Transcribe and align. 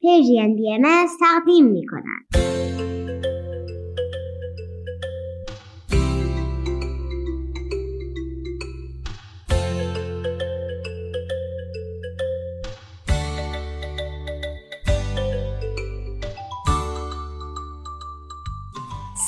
پیجین 0.00 0.56
بی 0.56 0.72
ام 0.74 1.06
تقدیم 1.20 1.66
می 1.66 1.86
کنند. 1.86 2.26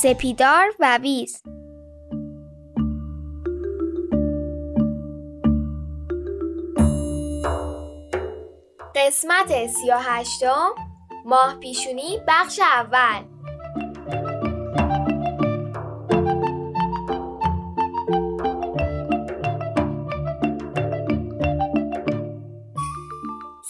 سپیدار 0.03 0.67
و 0.81 0.99
ویز 1.03 1.43
قسمت 9.13 9.67
سی 9.67 9.91
و 9.91 9.97
هشتم 9.99 10.75
ماه 11.25 11.57
پیشونی 11.61 12.21
بخش 12.29 12.61
اول. 12.61 13.23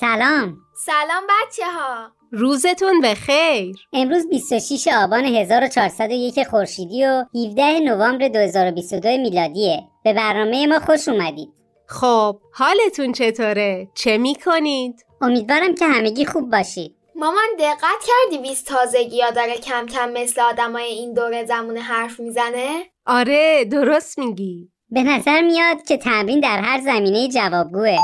سلام. 0.01 0.57
سلام 0.75 1.23
بچه 1.29 1.65
ها 1.67 2.13
روزتون 2.33 3.01
بخیر. 3.01 3.77
امروز 3.93 4.29
26 4.29 4.89
آبان 4.89 5.25
1401 5.25 6.45
خورشیدی 6.45 7.07
و 7.07 7.25
17 7.35 7.81
نوامبر 7.81 8.29
2022 8.29 9.09
میلادیه. 9.09 9.83
به 10.05 10.13
برنامه 10.13 10.67
ما 10.67 10.79
خوش 10.79 11.09
اومدید. 11.09 11.62
خب 11.93 12.41
حالتون 12.53 13.13
چطوره؟ 13.13 13.89
چه 13.95 14.19
می‌کنید؟ 14.19 15.07
امیدوارم 15.21 15.75
که 15.75 15.87
همگی 15.87 16.27
خوب 16.27 16.51
باشید 16.51 16.97
مامان 17.15 17.49
دقت 17.59 18.05
کردی 18.07 18.43
ویز 18.43 18.65
تازگی 18.65 19.21
ها 19.21 19.31
داره 19.31 19.57
کم 19.57 19.87
کم 19.87 20.11
مثل 20.11 20.41
آدمای 20.41 20.85
این 20.85 21.15
دوره 21.15 21.45
زمون 21.45 21.77
حرف 21.77 22.21
می‌زنه؟ 22.21 22.85
آره 23.07 23.65
درست 23.65 24.19
میگی 24.19 24.69
به 24.91 25.03
نظر 25.03 25.43
میاد 25.43 25.83
که 25.83 25.97
تمرین 25.97 26.41
در 26.41 26.59
هر 26.59 26.81
زمینه 26.81 27.29
جوابگوه 27.29 27.97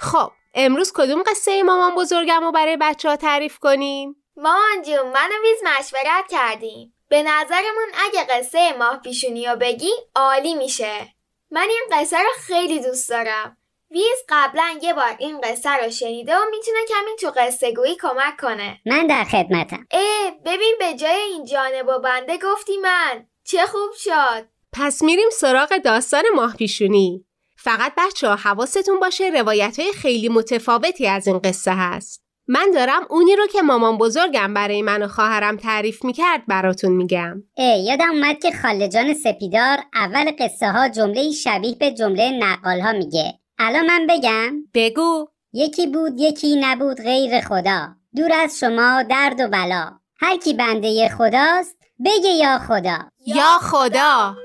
خب 0.00 0.30
امروز 0.54 0.92
کدوم 0.94 1.22
قصه 1.26 1.62
مامان 1.62 1.94
بزرگم 1.94 2.40
رو 2.44 2.52
برای 2.52 2.76
بچه 2.80 3.08
ها 3.08 3.16
تعریف 3.16 3.58
کنیم؟ 3.58 4.16
مامان 4.36 4.82
جون 4.86 5.06
من 5.06 5.28
و 5.30 5.42
ویز 5.42 5.58
مشورت 5.64 6.24
کردیم 6.30 6.94
به 7.08 7.22
نظرمون 7.22 7.88
اگه 8.06 8.24
قصه 8.30 8.72
ماه 8.78 9.00
پیشونی 9.04 9.46
رو 9.46 9.56
بگی 9.56 9.90
عالی 10.14 10.54
میشه 10.54 11.15
من 11.50 11.66
این 11.70 11.84
قصه 11.92 12.18
رو 12.18 12.30
خیلی 12.40 12.80
دوست 12.80 13.08
دارم. 13.08 13.56
ویز 13.90 14.24
قبلا 14.28 14.78
یه 14.82 14.94
بار 14.94 15.16
این 15.18 15.40
قصه 15.40 15.70
رو 15.70 15.90
شنیده 15.90 16.36
و 16.36 16.40
می‌تونه 16.50 16.78
کمی 16.88 17.16
تو 17.20 17.40
قصه 17.40 17.72
گویی 17.72 17.96
کمک 17.96 18.36
کنه. 18.40 18.80
من 18.86 19.06
در 19.06 19.24
خدمتم. 19.24 19.86
اه 19.90 20.30
ببین 20.44 20.76
به 20.78 20.94
جای 20.94 21.20
این 21.20 21.44
جانب 21.44 21.88
و 21.88 21.98
بنده 21.98 22.38
گفتی 22.38 22.76
من. 22.76 23.26
چه 23.44 23.66
خوب 23.66 23.92
شد. 23.96 24.48
پس 24.72 25.02
میریم 25.02 25.30
سراغ 25.30 25.76
داستان 25.76 26.24
ماه 26.34 26.56
پیشونی. 26.56 27.26
فقط 27.56 27.92
بچه 27.96 28.28
ها 28.28 28.36
حواستون 28.36 29.00
باشه 29.00 29.28
روایت 29.28 29.78
های 29.78 29.92
خیلی 29.92 30.28
متفاوتی 30.28 31.06
از 31.06 31.26
این 31.26 31.38
قصه 31.38 31.72
هست. 31.74 32.25
من 32.48 32.70
دارم 32.74 33.06
اونی 33.10 33.36
رو 33.36 33.46
که 33.46 33.62
مامان 33.62 33.98
بزرگم 33.98 34.54
برای 34.54 34.82
من 34.82 35.02
و 35.02 35.08
خواهرم 35.08 35.56
تعریف 35.56 36.04
می‌کرد 36.04 36.46
براتون 36.48 36.92
میگم. 36.92 37.42
اه 37.56 37.78
یادم 37.78 38.10
اومد 38.10 38.38
که 38.42 38.52
خاله 38.62 38.88
جان 38.88 39.14
سپیدار 39.14 39.78
اول 39.94 40.32
قصه 40.38 40.68
ها 40.68 40.88
جمله 40.88 41.30
شبیه 41.30 41.74
به 41.74 41.90
جمله 41.90 42.30
نقال 42.30 42.80
ها 42.80 42.92
میگه. 42.92 43.34
الان 43.58 43.86
من 43.86 44.06
بگم. 44.08 44.54
بگو. 44.74 45.28
یکی 45.52 45.86
بود 45.86 46.12
یکی 46.20 46.56
نبود 46.60 46.96
غیر 46.96 47.40
خدا. 47.40 47.88
دور 48.16 48.32
از 48.32 48.58
شما 48.58 49.02
درد 49.02 49.40
و 49.40 49.48
بلا. 49.48 49.90
هر 50.20 50.36
کی 50.36 50.54
بنده 50.54 51.08
خداست 51.08 51.76
بگه 52.04 52.28
یا 52.28 52.58
خدا. 52.58 52.98
یا 53.26 53.58
خدا. 53.60 54.36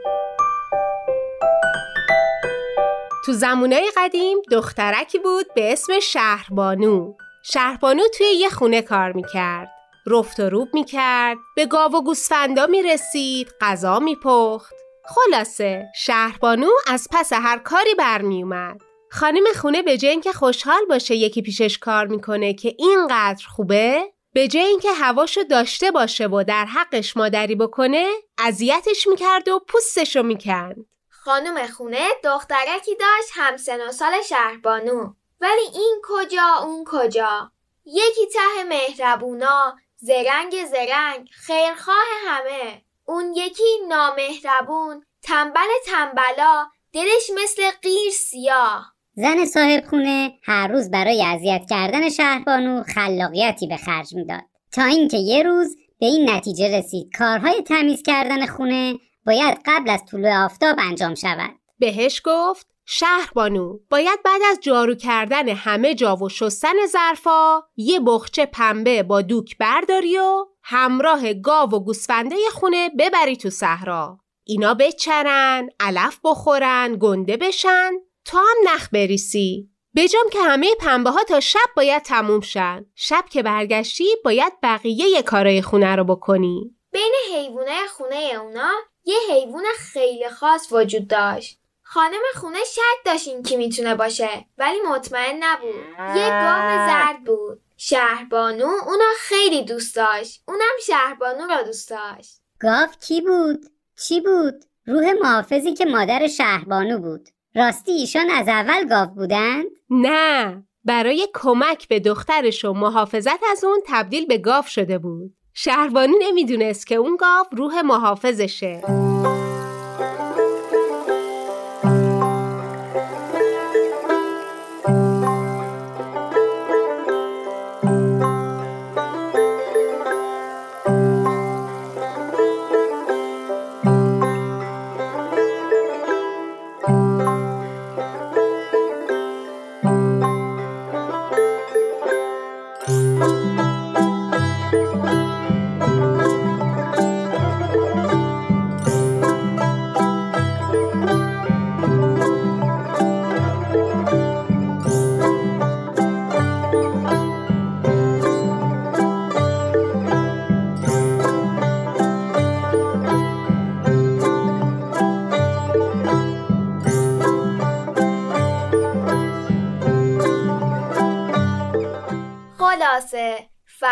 تو 3.25 3.31
زمونای 3.33 3.91
قدیم 3.97 4.37
دخترکی 4.51 5.19
بود 5.19 5.53
به 5.55 5.73
اسم 5.73 5.99
شهربانو. 5.99 7.13
شهربانو 7.43 8.03
توی 8.17 8.27
یه 8.27 8.49
خونه 8.49 8.81
کار 8.81 9.11
می‌کرد. 9.11 9.71
رفت 10.07 10.39
و 10.39 10.49
روب 10.49 10.69
می‌کرد. 10.73 11.37
به 11.55 11.65
گاو 11.65 11.95
و 11.95 12.01
گوسفندا 12.01 12.65
می‌رسید. 12.65 13.47
غذا 13.61 13.99
میپخت. 13.99 14.73
خلاصه 15.05 15.85
شهربانو 15.95 16.69
از 16.87 17.07
پس 17.11 17.33
هر 17.33 17.57
کاری 17.57 17.95
برمیومد 17.95 18.81
خانم 19.11 19.43
خونه 19.61 19.81
به 19.81 19.97
جای 19.97 20.11
اینکه 20.11 20.33
خوشحال 20.33 20.85
باشه 20.89 21.15
یکی 21.15 21.41
پیشش 21.41 21.77
کار 21.77 22.07
می‌کنه 22.07 22.53
که 22.53 22.75
اینقدر 22.79 23.45
خوبه 23.47 24.03
به 24.33 24.47
جای 24.47 24.63
اینکه 24.63 24.91
هواشو 24.91 25.43
داشته 25.43 25.91
باشه 25.91 26.27
و 26.27 26.43
در 26.47 26.65
حقش 26.65 27.17
مادری 27.17 27.55
بکنه 27.55 28.07
اذیتش 28.37 29.07
می‌کرد 29.07 29.47
و 29.47 29.59
پوستشو 29.67 30.23
می‌کند. 30.23 30.85
خانم 31.09 31.67
خونه 31.67 32.07
دخترکی 32.23 32.95
داشت 32.95 33.29
هم 33.33 33.57
سن 33.57 33.87
و 33.87 33.91
سال 33.91 34.11
شهربانو. 34.29 35.13
ولی 35.41 35.79
این 35.79 36.01
کجا 36.03 36.55
اون 36.63 36.83
کجا؟ 36.87 37.51
یکی 37.85 38.27
ته 38.33 38.63
مهربونا 38.69 39.75
زرنگ 39.97 40.65
زرنگ 40.65 41.29
خیرخواه 41.31 42.05
همه. 42.27 42.81
اون 43.05 43.33
یکی 43.35 43.63
نامهربون 43.87 45.03
تنبل 45.23 45.69
تنبلا 45.85 46.67
دلش 46.93 47.31
مثل 47.43 47.71
قیر 47.81 48.11
سیاه. 48.11 48.93
زن 49.15 49.45
صاحب 49.45 49.85
خونه 49.85 50.33
هر 50.43 50.67
روز 50.67 50.91
برای 50.91 51.23
اذیت 51.25 51.61
کردن 51.69 52.09
شهربانو 52.09 52.83
خلاقیتی 52.83 53.67
به 53.67 53.77
خرج 53.77 54.15
می‌داد. 54.15 54.43
تا 54.71 54.83
اینکه 54.83 55.17
یه 55.17 55.43
روز 55.43 55.75
به 55.99 56.05
این 56.05 56.29
نتیجه 56.29 56.77
رسید 56.77 57.17
کارهای 57.17 57.61
تمیز 57.61 58.03
کردن 58.03 58.45
خونه 58.45 58.99
باید 59.25 59.57
قبل 59.65 59.89
از 59.89 60.05
طلوع 60.11 60.45
آفتاب 60.45 60.75
انجام 60.79 61.15
شود. 61.15 61.51
بهش 61.79 62.21
گفت 62.25 62.70
شهربانو 62.93 63.79
باید 63.89 64.23
بعد 64.23 64.41
از 64.51 64.59
جارو 64.61 64.95
کردن 64.95 65.49
همه 65.49 65.95
جا 65.95 66.15
و 66.15 66.29
شستن 66.29 66.85
ظرفا 66.87 67.63
یه 67.75 67.99
بخچه 67.99 68.45
پنبه 68.45 69.03
با 69.03 69.21
دوک 69.21 69.57
برداری 69.57 70.17
و 70.17 70.45
همراه 70.63 71.33
گاو 71.33 71.69
و 71.69 71.79
گوسفنده 71.79 72.35
خونه 72.51 72.89
ببری 72.99 73.37
تو 73.37 73.49
صحرا. 73.49 74.19
اینا 74.43 74.73
بچرن 74.73 75.69
علف 75.79 76.19
بخورن 76.23 76.97
گنده 76.99 77.37
بشن 77.37 77.91
تا 78.25 78.37
هم 78.37 78.73
نخ 78.73 78.89
بریسی. 78.93 79.69
بجام 79.95 80.29
که 80.31 80.39
همه 80.39 80.75
پنبه 80.79 81.09
ها 81.09 81.23
تا 81.23 81.39
شب 81.39 81.69
باید 81.75 82.01
تموم 82.01 82.41
شن. 82.41 82.85
شب 82.95 83.25
که 83.29 83.43
برگشتی 83.43 84.07
باید 84.25 84.53
بقیه 84.63 85.21
کارای 85.21 85.61
خونه 85.61 85.95
رو 85.95 86.03
بکنی. 86.03 86.75
بین 86.91 87.13
حیوانه 87.35 87.87
خونه 87.87 88.31
اونا 88.41 88.71
یه 89.05 89.17
حیوان 89.31 89.63
خیلی 89.77 90.29
خاص 90.29 90.67
وجود 90.71 91.07
داشت. 91.07 91.60
خانم 91.93 92.21
خونه 92.35 92.63
شک 92.63 93.05
داشت 93.05 93.27
این 93.27 93.43
کی 93.43 93.57
می‌تونه 93.57 93.95
باشه 93.95 94.45
ولی 94.57 94.77
مطمئن 94.91 95.43
نبود. 95.43 96.17
یه 96.17 96.29
گاو 96.29 96.87
زرد 96.87 97.23
بود. 97.25 97.61
شهربانو 97.77 98.65
اونا 98.65 99.11
خیلی 99.17 99.65
دوست 99.65 99.95
داشت. 99.95 100.43
اونم 100.47 100.75
شهربانو 100.87 101.47
را 101.47 101.63
دوست 101.63 101.89
داشت. 101.89 102.41
گاو 102.59 102.87
کی 103.01 103.21
بود؟ 103.21 103.65
چی 104.07 104.21
بود؟ 104.21 104.65
روح 104.85 105.11
محافظی 105.21 105.73
که 105.73 105.85
مادر 105.85 106.27
شهربانو 106.27 106.99
بود. 106.99 107.29
راستی 107.55 107.91
ایشان 107.91 108.29
از 108.29 108.47
اول 108.47 108.87
گاو 108.87 109.07
بودند؟ 109.07 109.65
نه 109.89 110.63
برای 110.85 111.27
کمک 111.33 111.87
به 111.87 111.99
دخترش 111.99 112.65
و 112.65 112.73
محافظت 112.73 113.39
از 113.51 113.63
اون 113.63 113.81
تبدیل 113.87 114.25
به 114.25 114.37
گاو 114.37 114.63
شده 114.63 114.97
بود. 114.97 115.33
شهربانو 115.53 116.13
نمی‌دونست 116.19 116.87
که 116.87 116.95
اون 116.95 117.17
گاو 117.19 117.45
روح 117.51 117.81
محافظشه. 117.81 118.81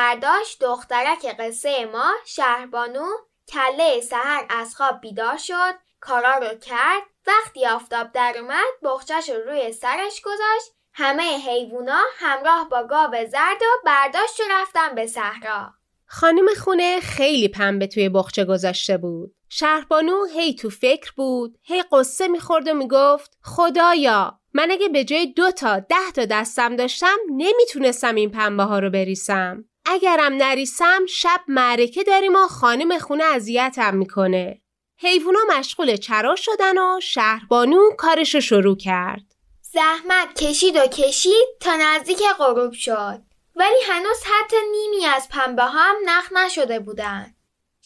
فرداش 0.10 0.58
دخترک 0.62 1.36
قصه 1.40 1.86
ما 1.86 2.14
شهربانو 2.26 3.06
کله 3.54 4.02
سهر 4.02 4.46
از 4.50 4.76
خواب 4.76 5.02
بیدار 5.02 5.38
شد 5.38 5.74
کارا 6.00 6.38
رو 6.38 6.58
کرد 6.58 7.04
وقتی 7.28 7.66
آفتاب 7.68 8.12
در 8.12 8.36
اومد 8.40 8.74
بخچش 8.84 9.30
رو 9.30 9.36
روی 9.36 9.72
سرش 9.72 10.22
گذاشت 10.22 10.72
همه 10.94 11.38
حیوونا 11.38 12.02
همراه 12.18 12.70
با 12.70 12.84
گاو 12.84 13.12
زرد 13.12 13.62
و 13.62 13.86
برداشت 13.86 14.40
و 14.40 14.44
رفتن 14.52 14.96
به 14.96 15.08
صحرا 15.08 15.74
خانم 16.06 16.46
خونه 16.64 17.00
خیلی 17.00 17.48
پنبه 17.48 17.88
توی 17.88 18.10
بخچه 18.10 18.46
گذاشته 18.46 18.98
بود. 18.98 19.36
شهربانو 19.50 20.26
هی 20.26 20.56
تو 20.56 20.70
فکر 20.70 21.12
بود، 21.16 21.58
هی 21.64 21.84
قصه 21.92 22.28
می‌خورد 22.28 22.68
و 22.68 22.74
می‌گفت 22.74 23.38
خدایا 23.44 24.40
من 24.54 24.72
اگه 24.72 24.90
به 24.90 25.04
جای 25.04 25.34
دو 25.34 25.52
تا 25.52 25.80
ده 25.80 26.12
تا 26.16 26.26
دستم 26.26 26.76
داشتم 26.76 27.18
نمی‌تونستم 27.30 28.16
این 28.16 28.32
پنبه 28.32 28.64
ها 28.64 28.80
رو 28.80 28.90
بریسم. 28.90 29.69
اگرم 29.86 30.34
نریسم 30.34 31.06
شب 31.06 31.42
معرکه 31.48 32.04
داریم 32.04 32.36
و 32.36 32.48
خانم 32.48 33.00
خونه 33.00 33.24
اذیتم 33.24 33.96
می‌کنه. 33.96 34.62
حیوونا 34.98 35.40
مشغول 35.50 35.96
چرا 35.96 36.36
شدن 36.36 36.78
و 36.78 37.00
شهربانو 37.04 37.90
کارشو 37.98 38.40
شروع 38.40 38.78
کرد. 38.78 39.36
زحمت 39.62 40.42
کشید 40.42 40.76
و 40.76 40.88
کشید 40.88 41.48
تا 41.60 41.76
نزدیک 41.76 42.20
غروب 42.40 42.74
شد. 42.74 43.22
ولی 43.56 43.84
هنوز 43.88 44.24
حتی 44.24 44.56
نیمی 44.72 45.06
از 45.06 45.30
پنبه 45.30 45.64
هم 45.64 45.96
نخ 46.06 46.32
نشده 46.32 46.80
بودن. 46.80 47.36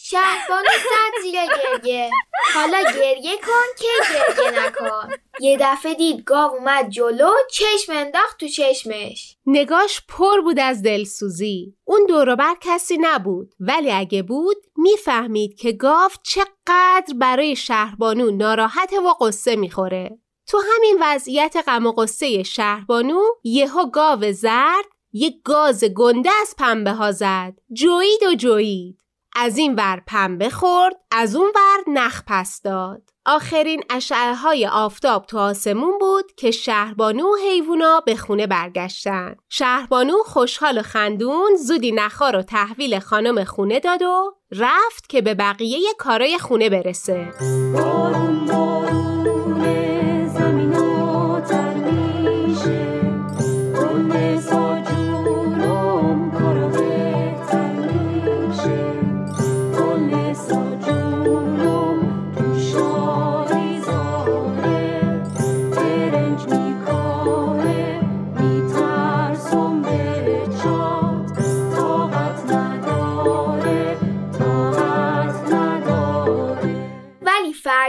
شهربانو 0.05 0.69
زد 0.69 1.21
زیر 1.21 1.33
گریه. 1.33 2.09
حالا 2.53 2.81
گریه 2.81 3.37
کن 3.37 3.67
که 3.77 3.87
گریه 4.13 4.65
نکن. 4.65 5.09
یه 5.39 5.57
دفعه 5.61 5.93
دید 5.93 6.23
گاو 6.23 6.51
اومد 6.51 6.89
جلو 6.89 7.29
چشم 7.51 7.93
انداخت 7.95 8.39
تو 8.39 8.47
چشمش. 8.47 9.37
نگاش 9.45 10.01
پر 10.07 10.41
بود 10.41 10.59
از 10.59 10.81
دلسوزی. 10.81 11.75
اون 11.85 12.05
دوروبر 12.05 12.55
کسی 12.61 12.97
نبود. 13.01 13.53
ولی 13.59 13.91
اگه 13.91 14.23
بود 14.23 14.57
می‌فهمید 14.75 15.59
که 15.59 15.71
گاو 15.71 16.09
چقدر 16.23 17.13
برای 17.15 17.55
شهربانو 17.55 18.31
ناراحت 18.31 18.93
و 18.93 19.25
قصه 19.25 19.55
می‌خوره. 19.55 20.17
تو 20.47 20.61
همین 20.75 20.97
وضعیت 21.01 21.55
غم 21.67 21.85
و 21.85 21.91
قصه 21.91 22.43
شهربانو 22.43 23.21
یهو 23.43 23.89
گاو 23.89 24.31
زرد 24.31 24.85
یک 25.13 25.35
گاز 25.43 25.83
گنده 25.83 26.29
از 26.41 26.55
پنبه 26.57 26.91
ها 26.91 27.11
زد. 27.11 27.53
جوید 27.73 28.23
و 28.23 28.35
جوید 28.35 29.02
از 29.35 29.57
این 29.57 29.75
ور 29.75 30.01
پنبه 30.07 30.49
خورد 30.49 30.95
از 31.11 31.35
اون 31.35 31.51
ور 31.55 31.93
نخ 31.93 32.21
پس 32.27 32.61
داد. 32.61 33.01
آخرین 33.25 33.83
اشعه 33.89 34.35
های 34.35 34.67
آفتاب 34.67 35.25
تو 35.25 35.39
آسمون 35.39 35.97
بود 35.99 36.31
که 36.37 36.51
شهربانو 36.51 37.23
و 37.23 37.35
حیوونا 37.49 37.99
به 38.05 38.15
خونه 38.15 38.47
برگشتن. 38.47 39.35
شهربانو 39.49 40.13
خوشحال 40.25 40.77
و 40.77 40.81
خندون 40.81 41.55
زودی 41.55 41.91
نخا 41.91 42.29
رو 42.29 42.41
تحویل 42.41 42.99
خانم 42.99 43.43
خونه 43.43 43.79
داد 43.79 44.01
و 44.01 44.35
رفت 44.51 45.09
که 45.09 45.21
به 45.21 45.33
بقیه 45.33 45.79
کارای 45.97 46.37
خونه 46.37 46.69
برسه. 46.69 47.33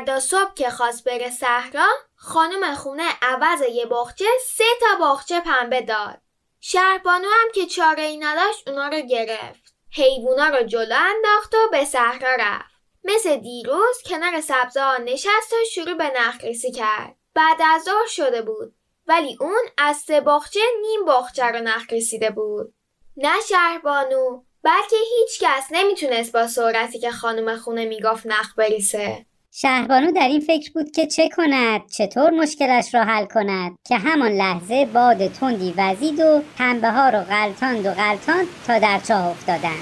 فردا 0.05 0.21
صبح 0.21 0.55
که 0.55 0.71
خواست 0.71 1.05
بره 1.05 1.31
صحرا 1.31 1.89
خانم 2.15 2.75
خونه 2.75 3.05
عوض 3.23 3.63
یه 3.73 3.87
باغچه 3.87 4.25
سه 4.47 4.65
تا 4.81 4.87
باغچه 5.01 5.41
پنبه 5.41 5.81
داد. 5.81 6.21
شهربانو 6.61 7.29
هم 7.29 7.53
که 7.55 7.67
چاره 7.67 8.03
ای 8.03 8.17
نداشت 8.17 8.69
اونا 8.69 8.89
رو 8.89 9.01
گرفت. 9.01 9.75
حیوونا 9.93 10.49
رو 10.49 10.63
جلو 10.63 10.97
انداخت 10.99 11.55
و 11.55 11.69
به 11.71 11.85
صحرا 11.85 12.37
رفت. 12.41 12.75
مثل 13.05 13.37
دیروز 13.37 14.03
کنار 14.07 14.41
سبزا 14.41 14.97
نشست 14.97 15.53
و 15.53 15.65
شروع 15.75 15.95
به 15.95 16.13
نخریسی 16.17 16.73
کرد. 16.73 17.17
بعد 17.35 17.57
از 17.65 17.83
ظهر 17.83 18.07
شده 18.07 18.43
بود 18.43 18.75
ولی 19.07 19.37
اون 19.41 19.63
از 19.79 19.97
سه 19.97 20.21
باغچه 20.21 20.61
نیم 20.83 21.05
باغچه 21.05 21.45
رو 21.45 21.59
نخریسیده 21.59 22.31
بود. 22.31 22.75
نه 23.17 23.41
شهربانو 23.49 24.43
بلکه 24.63 24.97
هیچ 24.97 25.41
کس 25.41 25.67
نمی‌تونست 25.71 26.33
با 26.33 26.47
سرعتی 26.47 26.99
که 26.99 27.11
خانم 27.11 27.57
خونه 27.57 27.85
می‌گفت 27.85 28.27
نخ 28.27 28.55
بریسه 28.57 29.27
شهربانو 29.57 30.13
در 30.13 30.29
این 30.29 30.41
فکر 30.41 30.73
بود 30.73 30.91
که 30.91 31.07
چه 31.07 31.29
کند 31.29 31.91
چطور 31.91 32.31
مشکلش 32.31 32.95
را 32.95 33.05
حل 33.05 33.25
کند 33.25 33.79
که 33.89 33.97
همان 33.97 34.33
لحظه 34.33 34.87
باد 34.87 35.27
تندی 35.27 35.75
وزید 35.77 36.21
و 36.21 36.43
پنبه 36.59 36.91
ها 36.91 37.09
رو 37.09 37.21
غلطاند 37.21 37.87
و 37.87 37.91
غلطاند 37.91 38.47
تا 38.67 38.79
در 38.79 39.01
چاه 39.09 39.27
افتادن 39.27 39.79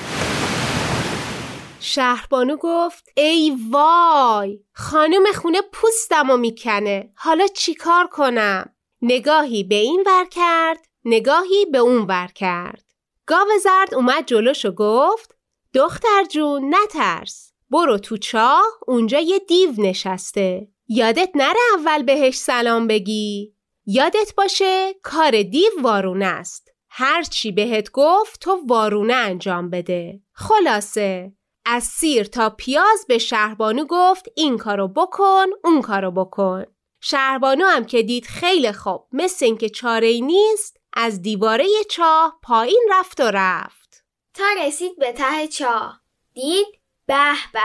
شهربانو 1.81 2.57
گفت 2.57 3.09
ای 3.17 3.57
وای 3.71 4.59
خانم 4.73 5.25
خونه 5.35 5.61
پوستم 5.73 6.31
و 6.31 6.37
می‌کنه. 6.37 7.11
حالا 7.15 7.47
چیکار 7.47 8.07
کنم؟ 8.07 8.75
نگاهی 9.03 9.65
به 9.65 9.75
این 9.75 10.05
ور 10.07 10.25
کرد 10.31 10.79
نگاهی 11.05 11.67
به 11.73 11.79
اون 11.79 12.07
ور 12.09 12.29
کرد. 12.35 12.85
گاو 13.27 13.49
زرد 13.63 13.95
اومد 13.95 14.27
جلوش 14.27 14.65
و 14.65 14.73
گفت 14.73 15.35
دختر 15.75 16.25
جون 16.31 16.75
نترس. 16.75 17.52
برو 17.73 17.99
تو 17.99 18.17
چاه 18.17 18.63
اونجا 18.87 19.19
یه 19.19 19.39
دیو 19.39 19.73
نشسته. 19.79 20.69
یادت 20.89 21.31
نره 21.35 21.61
اول 21.79 22.03
بهش 22.03 22.37
سلام 22.37 22.87
بگی؟ 22.87 23.55
یادت 23.87 24.35
باشه 24.37 24.95
کار 25.03 25.43
دیو 25.43 25.71
وارونه 25.83 26.27
است. 26.27 26.69
هر 26.89 27.23
چی 27.23 27.53
بهت 27.53 27.91
گفت 27.91 28.41
تو 28.41 28.61
وارونه 28.67 29.15
انجام 29.15 29.71
بده. 29.71 30.21
خلاصه 30.33 31.33
از 31.65 31.85
سیر 31.85 32.25
تا 32.25 32.51
پیاز 32.51 33.07
به 33.09 33.19
شهربانو 33.19 33.85
گفت 33.89 34.29
این 34.37 34.59
کارو 34.59 34.89
بکن 34.89 35.47
اون 35.65 35.83
کارو 35.83 36.11
بکن. 36.11 36.65
شهربانو 37.01 37.67
هم 37.67 37.85
که 37.85 38.03
دید 38.03 38.27
خیلی 38.27 38.73
خوب 38.73 39.07
مثل 39.13 39.45
اینکه 39.45 39.69
چاره 39.69 40.07
ای 40.07 40.21
نیست 40.21 40.77
از 40.93 41.23
دیواره 41.23 41.67
چاه 41.91 42.39
پایین 42.43 42.89
رفت 42.91 43.21
و 43.21 43.31
رفت. 43.35 44.05
تا 44.35 44.45
رسید 44.67 44.99
به 44.99 45.13
ته 45.13 45.49
چاه. 45.49 46.01
دید؟ 46.35 46.82
به 47.13 47.35
به. 47.53 47.61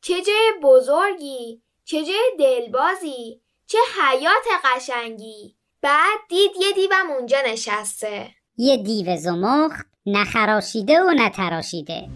چه 0.00 0.22
جای 0.22 0.52
بزرگی 0.62 1.62
چه 1.84 2.04
جای 2.04 2.32
دلبازی 2.38 3.42
چه 3.66 3.78
حیات 4.00 4.44
قشنگی. 4.64 5.56
بعد 5.82 6.18
دید 6.28 6.50
یه 6.60 6.72
دیوم 6.72 7.10
اونجا 7.18 7.38
نشسته. 7.46 8.30
یه 8.56 8.76
دیو 8.76 9.16
زمخ 9.16 9.72
نخراشیده 10.06 11.00
و 11.00 11.10
نتراشیده 11.16 12.08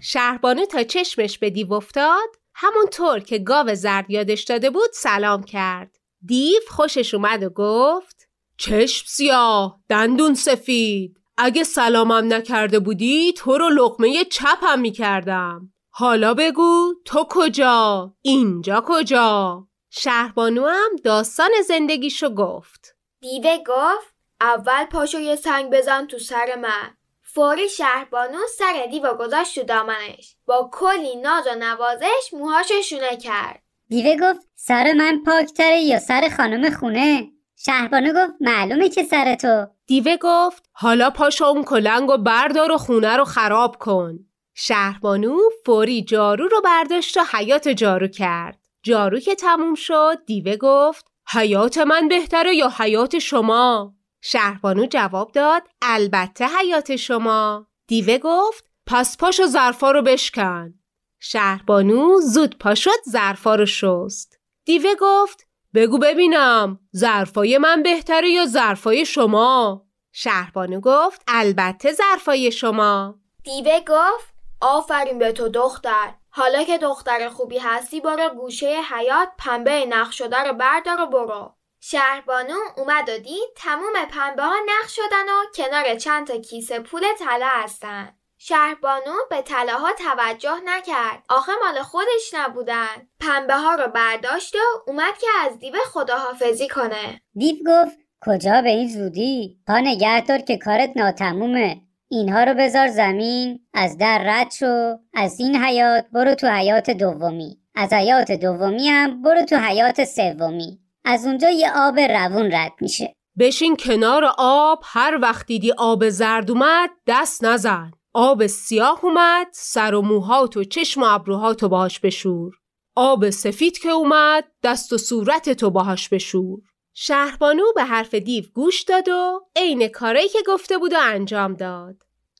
شهربانو 0.00 0.66
تا 0.66 0.82
چشمش 0.82 1.38
به 1.38 1.50
دیو 1.50 1.72
افتاد 1.72 2.28
همونطور 2.54 3.20
که 3.20 3.38
گاو 3.38 3.74
زرد 3.74 4.10
یادش 4.10 4.42
داده 4.42 4.70
بود 4.70 4.90
سلام 4.92 5.42
کرد. 5.42 6.01
دیو 6.26 6.60
خوشش 6.70 7.14
اومد 7.14 7.42
و 7.42 7.48
گفت 7.48 8.28
چشم 8.56 9.04
سیاه 9.08 9.80
دندون 9.88 10.34
سفید. 10.34 11.16
اگه 11.36 11.64
سلامم 11.64 12.32
نکرده 12.32 12.78
بودی 12.78 13.32
تو 13.32 13.58
رو 13.58 13.68
لقمه 13.68 14.24
چپم 14.24 14.78
می‌کردم. 14.78 15.72
حالا 15.90 16.34
بگو 16.34 16.94
تو 17.04 17.26
کجا؟ 17.30 18.14
اینجا 18.22 18.84
کجا؟ 18.86 19.66
شهربانو 19.90 20.66
هم 20.66 20.96
داستان 21.04 21.50
زندگیشو 21.68 22.28
گفت. 22.28 22.96
دیوه 23.20 23.58
گفت 23.66 24.14
اول 24.40 24.84
پاشو 24.84 25.18
یه 25.18 25.36
سنگ 25.36 25.70
بزن 25.70 26.06
تو 26.06 26.18
سر 26.18 26.54
من. 26.56 26.96
فوری 27.22 27.68
شهربانو 27.68 28.38
سر 28.58 28.86
دیو 28.90 29.14
گذاشت 29.14 29.54
تو 29.54 29.62
دامنش. 29.62 30.36
با 30.46 30.70
کلی 30.72 31.16
ناز 31.16 31.46
و 31.46 31.54
نوازش 31.58 32.30
موهاشو 32.32 32.82
شونه 32.82 33.16
کرد. 33.16 33.61
دیوه 33.92 34.16
گفت 34.16 34.48
سر 34.54 34.92
من 34.92 35.22
پاکتره 35.26 35.80
یا 35.80 35.98
سر 35.98 36.28
خانم 36.36 36.70
خونه؟ 36.70 37.30
شهربانو 37.56 38.12
گفت 38.12 38.32
معلومه 38.40 38.88
که 38.88 39.02
سر 39.02 39.34
تو. 39.34 39.66
دیوه 39.86 40.16
گفت 40.20 40.68
حالا 40.72 41.10
پاشا 41.10 41.46
اون 41.46 41.64
کلنگ 41.64 42.10
و 42.10 42.16
بردار 42.16 42.72
و 42.72 42.76
خونه 42.76 43.16
رو 43.16 43.24
خراب 43.24 43.76
کن. 43.76 44.18
شهربانو 44.54 45.38
فوری 45.66 46.02
جارو 46.02 46.48
رو 46.48 46.60
برداشت 46.60 47.16
و 47.16 47.20
حیات 47.32 47.68
جارو 47.68 48.08
کرد. 48.08 48.58
جارو 48.82 49.20
که 49.20 49.34
تموم 49.34 49.74
شد 49.74 50.18
دیوه 50.26 50.56
گفت 50.56 51.06
حیات 51.32 51.78
من 51.78 52.08
بهتره 52.08 52.54
یا 52.54 52.72
حیات 52.78 53.18
شما؟ 53.18 53.94
شهربانو 54.20 54.86
جواب 54.86 55.32
داد 55.32 55.62
البته 55.82 56.46
حیات 56.58 56.96
شما. 56.96 57.66
دیوه 57.86 58.18
گفت 58.18 58.64
پس 58.86 59.16
پاش 59.16 59.40
و 59.40 59.46
ظرفا 59.46 59.90
رو 59.90 60.02
بشکن. 60.02 60.74
شهربانو 61.24 62.20
زود 62.20 62.58
پا 62.58 62.74
شد 62.74 63.02
ظرفا 63.08 63.54
رو 63.54 63.66
شست. 63.66 64.38
دیوه 64.64 64.94
گفت 65.00 65.46
بگو 65.74 65.98
ببینم 65.98 66.80
ظرفای 66.96 67.58
من 67.58 67.82
بهتره 67.82 68.30
یا 68.30 68.46
ظرفای 68.46 69.06
شما؟ 69.06 69.86
شهربانو 70.12 70.80
گفت 70.80 71.22
البته 71.28 71.92
ظرفای 71.92 72.52
شما. 72.52 73.14
دیوه 73.44 73.80
گفت 73.88 74.34
آفرین 74.60 75.18
به 75.18 75.32
تو 75.32 75.48
دختر 75.48 76.14
حالا 76.30 76.64
که 76.64 76.78
دختر 76.78 77.28
خوبی 77.28 77.58
هستی 77.58 78.00
برو 78.00 78.28
گوشه 78.34 78.80
حیات 78.90 79.28
پنبه 79.38 79.86
نقش 79.86 80.18
شده 80.18 80.38
رو 80.38 80.54
بردار 80.54 81.00
و 81.00 81.06
برو 81.06 81.54
شهربانو 81.80 82.56
اومد 82.76 83.08
و 83.08 83.18
دید 83.18 83.48
تموم 83.56 84.04
پنبه 84.10 84.42
ها 84.42 84.54
نقش 84.66 84.96
شدن 84.96 85.28
و 85.28 85.44
کنار 85.54 85.94
چند 85.94 86.26
تا 86.26 86.36
کیسه 86.36 86.80
پول 86.80 87.02
طلا 87.18 87.48
هستن 87.48 88.16
شهربانو 88.44 89.14
به 89.30 89.42
طلا 89.42 89.72
ها 89.72 89.88
توجه 89.92 90.56
نکرد. 90.64 91.24
آخه 91.28 91.52
مال 91.64 91.82
خودش 91.82 92.34
نبودن. 92.34 93.08
پنبه 93.20 93.54
ها 93.54 93.74
رو 93.74 93.88
برداشت 93.88 94.54
و 94.54 94.58
اومد 94.86 95.18
که 95.20 95.26
از 95.44 95.58
دیو 95.58 95.74
خداحافظی 95.84 96.68
کنه. 96.68 97.20
دیو 97.34 97.56
گفت 97.66 97.98
کجا 98.26 98.62
به 98.62 98.68
این 98.68 98.88
زودی؟ 98.88 99.58
پا 99.66 99.78
نگه 99.78 100.44
که 100.46 100.58
کارت 100.58 100.92
ناتمومه. 100.96 101.80
اینها 102.08 102.44
رو 102.44 102.54
بذار 102.54 102.88
زمین 102.88 103.60
از 103.74 103.98
در 103.98 104.22
رد 104.26 104.50
شو. 104.50 104.98
از 105.14 105.40
این 105.40 105.56
حیات 105.56 106.04
برو 106.12 106.34
تو 106.34 106.46
حیات 106.46 106.90
دومی. 106.90 107.58
از 107.74 107.92
حیات 107.92 108.32
دومی 108.32 108.88
هم 108.88 109.22
برو 109.22 109.44
تو 109.44 109.56
حیات 109.56 110.04
سومی. 110.04 110.78
از 111.04 111.26
اونجا 111.26 111.50
یه 111.50 111.72
آب 111.76 112.00
روون 112.00 112.52
رد 112.52 112.72
میشه. 112.80 113.14
بشین 113.38 113.76
کنار 113.76 114.24
آب. 114.38 114.82
هر 114.84 115.18
وقت 115.22 115.46
دیدی 115.46 115.72
آب 115.72 116.08
زرد 116.08 116.50
اومد 116.50 116.90
دست 117.06 117.44
نزن. 117.44 117.92
آب 118.14 118.46
سیاه 118.46 119.04
اومد 119.04 119.46
سر 119.52 119.94
و 119.94 120.02
موهات 120.02 120.56
و 120.56 120.64
چشم 120.64 121.02
و 121.02 121.04
ابروهاتو 121.08 121.68
باهاش 121.68 122.00
بشور. 122.00 122.52
آب 122.94 123.30
سفید 123.30 123.78
که 123.78 123.88
اومد 123.88 124.44
دست 124.62 124.92
و 124.92 124.98
صورت 124.98 125.50
تو 125.50 125.70
باهاش 125.70 126.08
بشور. 126.08 126.58
شهربانو 126.94 127.62
به 127.74 127.84
حرف 127.84 128.14
دیو 128.14 128.44
گوش 128.54 128.82
داد 128.82 129.08
و 129.08 129.40
عین 129.56 129.88
کاری 129.88 130.28
که 130.28 130.38
گفته 130.46 130.78
بود 130.78 130.92
و 130.92 130.98
انجام 131.00 131.54
داد. 131.54 131.96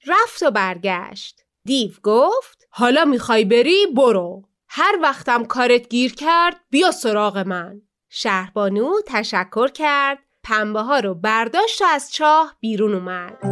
رفت 0.06 0.42
و 0.42 0.50
برگشت. 0.50 1.40
دیو 1.64 1.90
گفت 2.02 2.66
حالا 2.70 3.04
می‌خوای 3.04 3.44
بری 3.44 3.86
برو. 3.86 4.42
هر 4.68 4.98
وقتم 5.02 5.44
کارت 5.44 5.88
گیر 5.88 6.14
کرد 6.14 6.60
بیا 6.70 6.90
سراغ 6.90 7.38
من. 7.38 7.82
شهربانو 8.08 8.92
تشکر 9.06 9.68
کرد. 9.68 10.18
پنبه 10.42 10.80
ها 10.80 10.98
رو 10.98 11.14
برداشت 11.14 11.82
و 11.82 11.84
از 11.84 12.12
چاه 12.12 12.56
بیرون 12.60 12.94
اومد. 12.94 13.51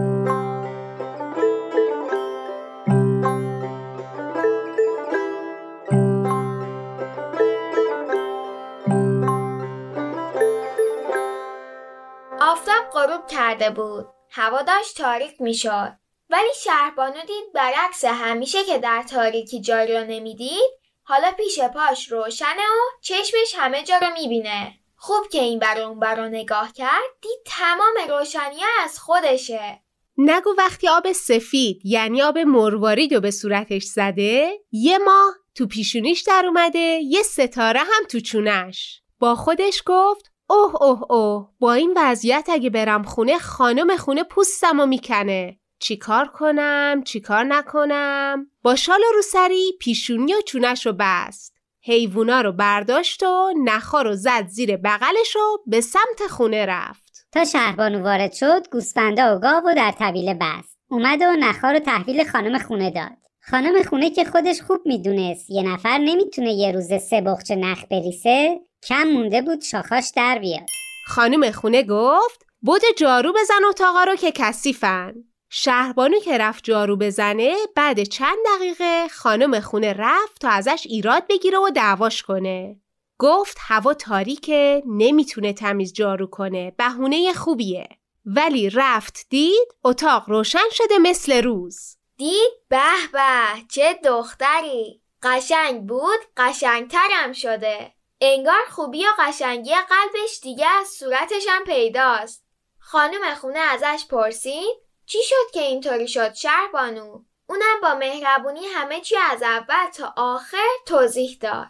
آفتاب 12.50 12.90
غروب 12.92 13.26
کرده 13.26 13.70
بود. 13.70 14.06
هوا 14.30 14.62
داشت 14.62 14.96
تاریک 14.96 15.40
می‌شد. 15.40 15.92
ولی 16.30 16.48
شهربانو 16.64 17.20
دید 17.26 17.52
برعکس 17.54 18.04
همیشه 18.04 18.64
که 18.64 18.78
در 18.78 19.02
تاریکی 19.10 19.60
جاری 19.60 19.96
رو 19.96 20.04
نمی‌دید 20.04 20.70
حالا 21.02 21.32
پیش 21.32 21.60
پاش 21.60 22.12
روشنه 22.12 22.62
و 22.62 23.00
چشمش 23.00 23.54
همه 23.56 23.82
جا 23.82 23.96
رو 23.96 24.06
می‌بینه. 24.20 24.74
خوب 24.96 25.28
که 25.28 25.40
این 25.40 25.58
برا 25.58 25.88
اون 25.88 26.00
برا 26.00 26.28
نگاه 26.28 26.72
کرد 26.72 27.10
دید 27.22 27.38
تمام 27.46 28.18
روشنی 28.18 28.60
از 28.84 28.98
خودشه. 28.98 29.80
نگو 30.18 30.54
وقتی 30.58 30.88
آب 30.88 31.12
سفید 31.12 31.80
یعنی 31.84 32.22
آب 32.22 32.38
مروارید 32.38 33.14
رو 33.14 33.20
به 33.20 33.30
صورتش 33.30 33.84
زده 33.84 34.52
یه 34.72 34.98
ماه 34.98 35.34
تو 35.54 35.66
پیشونیش 35.66 36.22
در 36.22 36.44
اومده 36.46 36.78
یه 36.78 37.22
ستاره 37.22 37.80
هم 37.80 38.04
تو 38.10 38.20
چونش. 38.20 39.02
با 39.18 39.34
خودش 39.34 39.82
گفت 39.86 40.29
اوه 40.50 40.82
اوه 40.82 41.12
اوه. 41.12 41.48
با 41.58 41.72
این 41.72 41.94
وضعیت 41.96 42.48
اگه 42.52 42.70
برم 42.70 43.02
خونه 43.02 43.38
خانم 43.38 43.96
خونه 43.96 44.24
پوستم 44.24 44.80
و 44.80 44.86
می‌کنه 44.86 45.58
چیکار 45.78 46.26
کنم؟ 46.26 47.02
چیکار 47.04 47.44
نکنم؟ 47.44 48.46
با 48.62 48.76
شال 48.76 49.00
و 49.00 49.14
روسری 49.16 49.72
پیشونی 49.80 50.34
و 50.34 50.40
چونش 50.40 50.86
رو 50.86 50.94
بست. 50.98 51.54
حیوونا 51.82 52.40
رو 52.40 52.52
برداشت 52.52 53.22
و 53.22 53.52
نخا 53.64 54.02
رو 54.02 54.16
زد 54.16 54.46
زیر 54.46 54.76
بغلش 54.76 55.36
و 55.36 55.58
به 55.66 55.80
سمت 55.80 56.26
خونه 56.30 56.66
رفت. 56.66 57.26
تا 57.32 57.44
شهربانو 57.44 58.02
وارد 58.02 58.32
شد 58.32 58.68
گوسفندا 58.72 59.36
و 59.36 59.38
گاو 59.38 59.62
و 59.66 59.74
در 59.74 59.92
طویله 59.98 60.34
بست. 60.34 60.78
اومد 60.88 61.22
و 61.22 61.36
نخا 61.38 61.70
رو 61.70 61.78
تحویل 61.78 62.24
خانم 62.24 62.58
خونه 62.58 62.90
داد. 62.90 63.18
خانم 63.50 63.82
خونه 63.82 64.10
که 64.10 64.24
خودش 64.24 64.62
خوب 64.62 64.80
می‌دونست 64.86 65.50
یه 65.50 65.62
نفر 65.62 65.98
نمی‌تونه 65.98 66.52
یه 66.52 66.72
روز 66.72 66.88
سه 67.10 67.20
بخچه 67.20 67.56
نخ 67.56 67.84
بریسه 67.90 68.60
کم 68.82 69.04
مونده 69.08 69.42
بود 69.42 69.62
شاخاش 69.62 70.12
در 70.16 70.38
بیاد 70.38 70.68
خانم 71.06 71.50
خونه 71.50 71.82
گفت 71.82 72.46
بود 72.60 72.82
جارو 72.96 73.32
بزن 73.32 73.64
اتاقا 73.68 74.04
رو 74.04 74.16
که 74.16 74.32
کثیفن 74.32 75.14
شهربانو 75.52 76.18
که 76.20 76.38
رفت 76.38 76.64
جارو 76.64 76.96
بزنه 76.96 77.56
بعد 77.76 78.02
چند 78.02 78.38
دقیقه 78.46 79.08
خانم 79.08 79.60
خونه 79.60 79.92
رفت 79.92 80.40
تا 80.40 80.48
ازش 80.48 80.86
ایراد 80.86 81.26
بگیره 81.28 81.58
و 81.58 81.70
دعواش 81.70 82.22
کنه. 82.22 82.80
گفت 83.18 83.56
هوا 83.60 83.94
تاریکه 83.94 84.82
نمی‌تونه 84.86 85.52
تمیز 85.52 85.92
جارو 85.92 86.26
کنه 86.26 86.72
بهونه 86.76 87.32
خوبیه. 87.32 87.88
ولی 88.24 88.70
رفت 88.70 89.26
دید 89.30 89.68
اتاق 89.84 90.30
روشن 90.30 90.70
شده 90.70 90.98
مثل 90.98 91.42
روز. 91.42 91.96
دید 92.16 92.52
به 92.68 92.78
به 93.12 93.62
چه 93.68 94.00
دختری 94.04 95.02
قشنگ 95.22 95.86
بود 95.86 96.18
قشنگترم 96.36 97.32
شده. 97.32 97.92
انگار 98.20 98.64
خوبی 98.70 99.04
و 99.04 99.08
قشنگی 99.18 99.74
قلبش 99.74 100.40
دیگه 100.42 100.66
از 100.66 100.88
صورتش 100.88 101.46
هم 101.48 101.64
پیداست. 101.64 102.44
خانم 102.78 103.34
خونه 103.34 103.58
ازش 103.58 104.06
پرسید 104.10 104.76
چی 105.06 105.18
شد 105.22 105.52
که 105.54 105.60
اینطوری 105.60 106.08
شد 106.08 106.34
شهربانو؟ 106.34 107.22
اونم 107.48 107.80
با 107.82 107.94
مهربونی 107.94 108.66
همه 108.66 109.00
چی 109.00 109.16
از 109.30 109.42
اول 109.42 109.90
تا 109.96 110.14
آخر 110.16 110.68
توضیح 110.86 111.38
داد. 111.40 111.66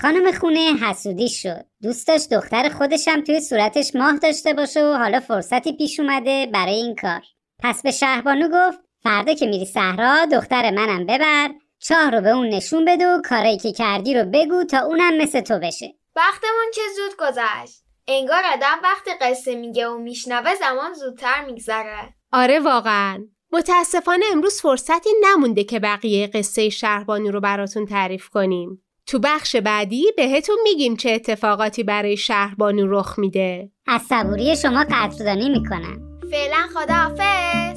خانم 0.00 0.32
خونه 0.32 0.74
حسودی 0.82 1.28
شد. 1.28 1.64
دوست 1.82 2.08
داشت 2.08 2.34
دختر 2.34 2.68
خودشم 2.68 3.20
توی 3.20 3.40
صورتش 3.40 3.94
ماه 3.94 4.16
داشته 4.16 4.54
باشه 4.54 4.84
و 4.84 4.92
حالا 4.92 5.20
فرصتی 5.20 5.72
پیش 5.72 6.00
اومده 6.00 6.46
برای 6.46 6.74
این 6.74 6.96
کار. 6.96 7.22
پس 7.58 7.82
به 7.82 7.90
شهربانو 7.90 8.48
گفت 8.48 8.78
فردا 9.02 9.34
که 9.34 9.46
میری 9.46 9.66
صحرا 9.66 10.24
دختر 10.24 10.70
منم 10.70 11.06
ببر 11.06 11.50
چاه 11.84 12.10
رو 12.10 12.20
به 12.20 12.28
اون 12.28 12.48
نشون 12.48 12.84
بده 12.84 13.06
و 13.06 13.20
کارایی 13.28 13.58
که 13.58 13.72
کردی 13.72 14.14
رو 14.14 14.24
بگو 14.32 14.64
تا 14.64 14.78
اونم 14.78 15.16
مثل 15.16 15.40
تو 15.40 15.58
بشه. 15.58 15.94
وقتمون 16.16 16.70
چه 16.74 16.80
زود 16.96 17.16
گذشت. 17.18 17.82
انگار 18.08 18.42
آدم 18.54 18.78
وقتی 18.82 19.10
قصه 19.20 19.54
میگه 19.54 19.88
و 19.88 19.98
میشنوه 19.98 20.54
زمان 20.54 20.94
زودتر 20.94 21.44
میگذره. 21.44 22.14
آره 22.32 22.60
واقعا. 22.60 23.24
متاسفانه 23.52 24.24
امروز 24.32 24.60
فرصتی 24.60 25.10
نمونده 25.22 25.64
که 25.64 25.80
بقیه 25.80 26.26
قصه 26.26 26.68
شهربانی 26.68 27.30
رو 27.30 27.40
براتون 27.40 27.86
تعریف 27.86 28.28
کنیم. 28.28 28.82
تو 29.06 29.18
بخش 29.18 29.56
بعدی 29.56 30.12
بهتون 30.16 30.56
میگیم 30.62 30.96
چه 30.96 31.10
اتفاقاتی 31.10 31.82
برای 31.82 32.16
شهربانو 32.16 32.86
رخ 32.98 33.18
میده. 33.18 33.70
از 33.86 34.02
صبوری 34.02 34.56
شما 34.56 34.84
قدردانی 34.90 35.48
می‌کنم. 35.48 36.20
فعلا 36.30 36.68
خداحافظ. 36.74 37.71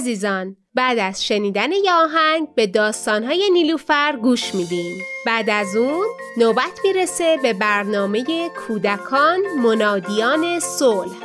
عزیزان 0.00 0.56
بعد 0.74 0.98
از 0.98 1.24
شنیدن 1.24 1.72
یه 1.72 1.92
آهنگ 1.92 2.54
به 2.54 2.66
داستانهای 2.66 3.50
نیلوفر 3.52 4.16
گوش 4.22 4.54
میدیم 4.54 5.04
بعد 5.26 5.50
از 5.50 5.76
اون 5.76 6.06
نوبت 6.36 6.80
می‌رسه 6.84 7.38
به 7.42 7.52
برنامه 7.52 8.24
کودکان 8.48 9.40
منادیان 9.62 10.60
صلح. 10.60 11.16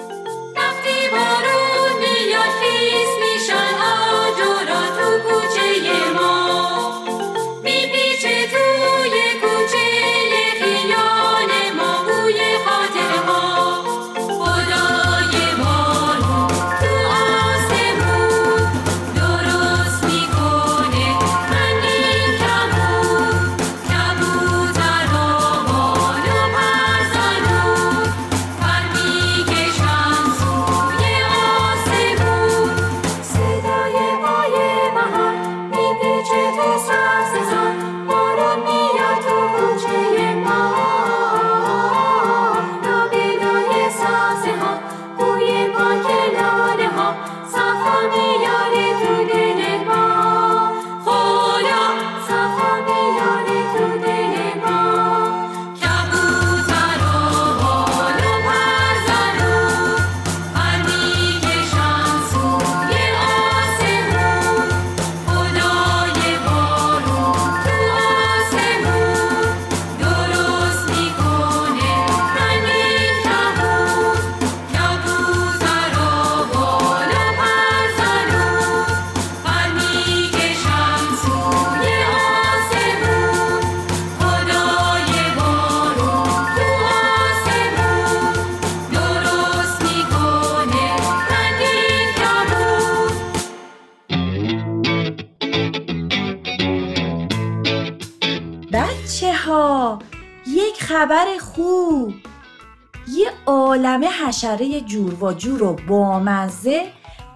یه 103.76 103.82
عالم 103.82 104.04
حشره 104.04 104.82
جور 104.82 105.24
و 105.24 105.34
جور 105.34 105.64
و 105.64 105.74
بامزه 105.88 106.84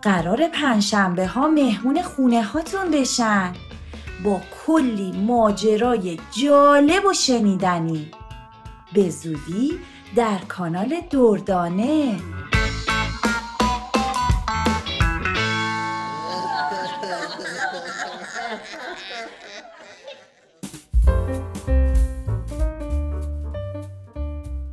قرار 0.01 0.47
پنجشنبه 0.47 1.27
ها 1.27 1.47
مهمون 1.47 2.01
خونه 2.01 2.43
هاتون 2.43 2.91
بشن. 2.91 3.53
با 4.23 4.41
کلی 4.65 5.11
ماجرای 5.11 6.19
جالب 6.31 7.05
و 7.05 7.13
شنیدنی. 7.13 8.11
به 8.93 9.09
زودی 9.09 9.79
در 10.15 10.37
کانال 10.47 11.01
دردانه. 11.09 12.19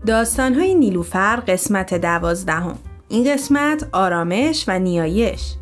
داستانهای 0.06 0.74
نیلوفر 0.74 1.36
قسمت 1.36 1.94
دوازدهم. 1.94 2.78
این 3.08 3.32
قسمت 3.32 3.88
آرامش 3.92 4.64
و 4.68 4.78
نیایش. 4.78 5.54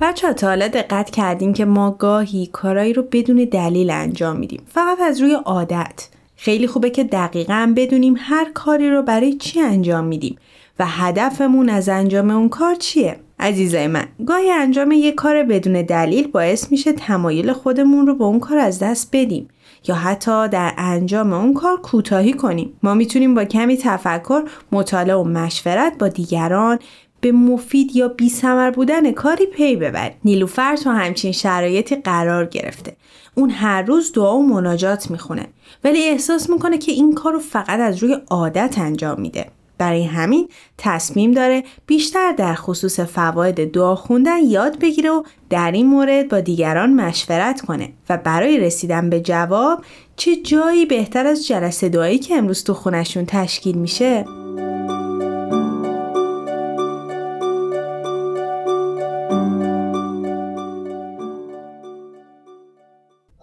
بچه 0.00 0.32
تا 0.32 0.46
حالا 0.46 0.68
دقت 0.68 1.10
کردیم 1.10 1.52
که 1.52 1.64
ما 1.64 1.90
گاهی 1.90 2.46
کارایی 2.46 2.92
رو 2.92 3.02
بدون 3.12 3.48
دلیل 3.52 3.90
انجام 3.90 4.36
میدیم. 4.36 4.62
فقط 4.66 5.00
از 5.00 5.20
روی 5.20 5.32
عادت. 5.32 6.08
خیلی 6.36 6.66
خوبه 6.66 6.90
که 6.90 7.04
دقیقا 7.04 7.72
بدونیم 7.76 8.14
هر 8.18 8.50
کاری 8.54 8.90
رو 8.90 9.02
برای 9.02 9.34
چی 9.34 9.60
انجام 9.60 10.04
میدیم 10.04 10.36
و 10.78 10.86
هدفمون 10.86 11.68
از 11.68 11.88
انجام 11.88 12.30
اون 12.30 12.48
کار 12.48 12.74
چیه. 12.74 13.16
عزیزای 13.40 13.86
من 13.86 14.08
گاهی 14.26 14.50
انجام 14.50 14.92
یک 14.92 15.14
کار 15.14 15.42
بدون 15.42 15.82
دلیل 15.82 16.28
باعث 16.28 16.70
میشه 16.70 16.92
تمایل 16.92 17.52
خودمون 17.52 18.06
رو 18.06 18.14
به 18.14 18.24
اون 18.24 18.40
کار 18.40 18.58
از 18.58 18.78
دست 18.78 19.08
بدیم. 19.12 19.48
یا 19.88 19.94
حتی 19.94 20.48
در 20.48 20.74
انجام 20.78 21.32
اون 21.32 21.54
کار 21.54 21.76
کوتاهی 21.76 22.32
کنیم. 22.32 22.72
ما 22.82 22.94
می‌تونیم 22.94 23.34
با 23.34 23.44
کمی 23.44 23.76
تفکر 23.76 24.42
مطالعه 24.72 25.16
و 25.16 25.24
مشورت 25.24 25.98
با 25.98 26.08
دیگران 26.08 26.78
به 27.20 27.32
مفید 27.32 27.96
یا 27.96 28.08
بی 28.08 28.28
سمر 28.28 28.70
بودن 28.70 29.12
کاری 29.12 29.46
پی 29.46 29.76
ببریم. 29.76 30.16
نیلوفر 30.24 30.76
تو 30.76 30.90
همچین 30.90 31.32
شرایطی 31.32 31.96
قرار 31.96 32.46
گرفته. 32.46 32.96
اون 33.34 33.50
هر 33.50 33.82
روز 33.82 34.12
دعا 34.12 34.36
و 34.36 34.46
مناجات 34.46 35.10
می‌خونه. 35.10 35.46
ولی 35.84 36.02
احساس 36.02 36.50
می‌کنه 36.50 36.78
که 36.78 36.92
این 36.92 37.14
کار 37.14 37.32
رو 37.32 37.38
فقط 37.38 37.80
از 37.80 38.02
روی 38.02 38.16
عادت 38.30 38.74
انجام 38.78 39.20
میده. 39.20 39.46
برای 39.78 40.04
همین 40.04 40.48
تصمیم 40.78 41.32
داره 41.32 41.62
بیشتر 41.86 42.32
در 42.32 42.54
خصوص 42.54 43.00
فواید 43.00 43.72
دعا 43.72 43.94
خوندن 43.94 44.38
یاد 44.44 44.78
بگیره 44.78 45.10
و 45.10 45.22
در 45.50 45.70
این 45.70 45.86
مورد 45.86 46.28
با 46.28 46.40
دیگران 46.40 46.94
مشورت 46.94 47.60
کنه 47.60 47.92
و 48.08 48.16
برای 48.16 48.58
رسیدن 48.58 49.10
به 49.10 49.20
جواب 49.20 49.84
چه 50.16 50.36
جایی 50.36 50.86
بهتر 50.86 51.26
از 51.26 51.46
جلسه 51.46 51.88
دعایی 51.88 52.18
که 52.18 52.34
امروز 52.34 52.64
تو 52.64 52.74
خونشون 52.74 53.24
تشکیل 53.26 53.78
میشه؟ 53.78 54.24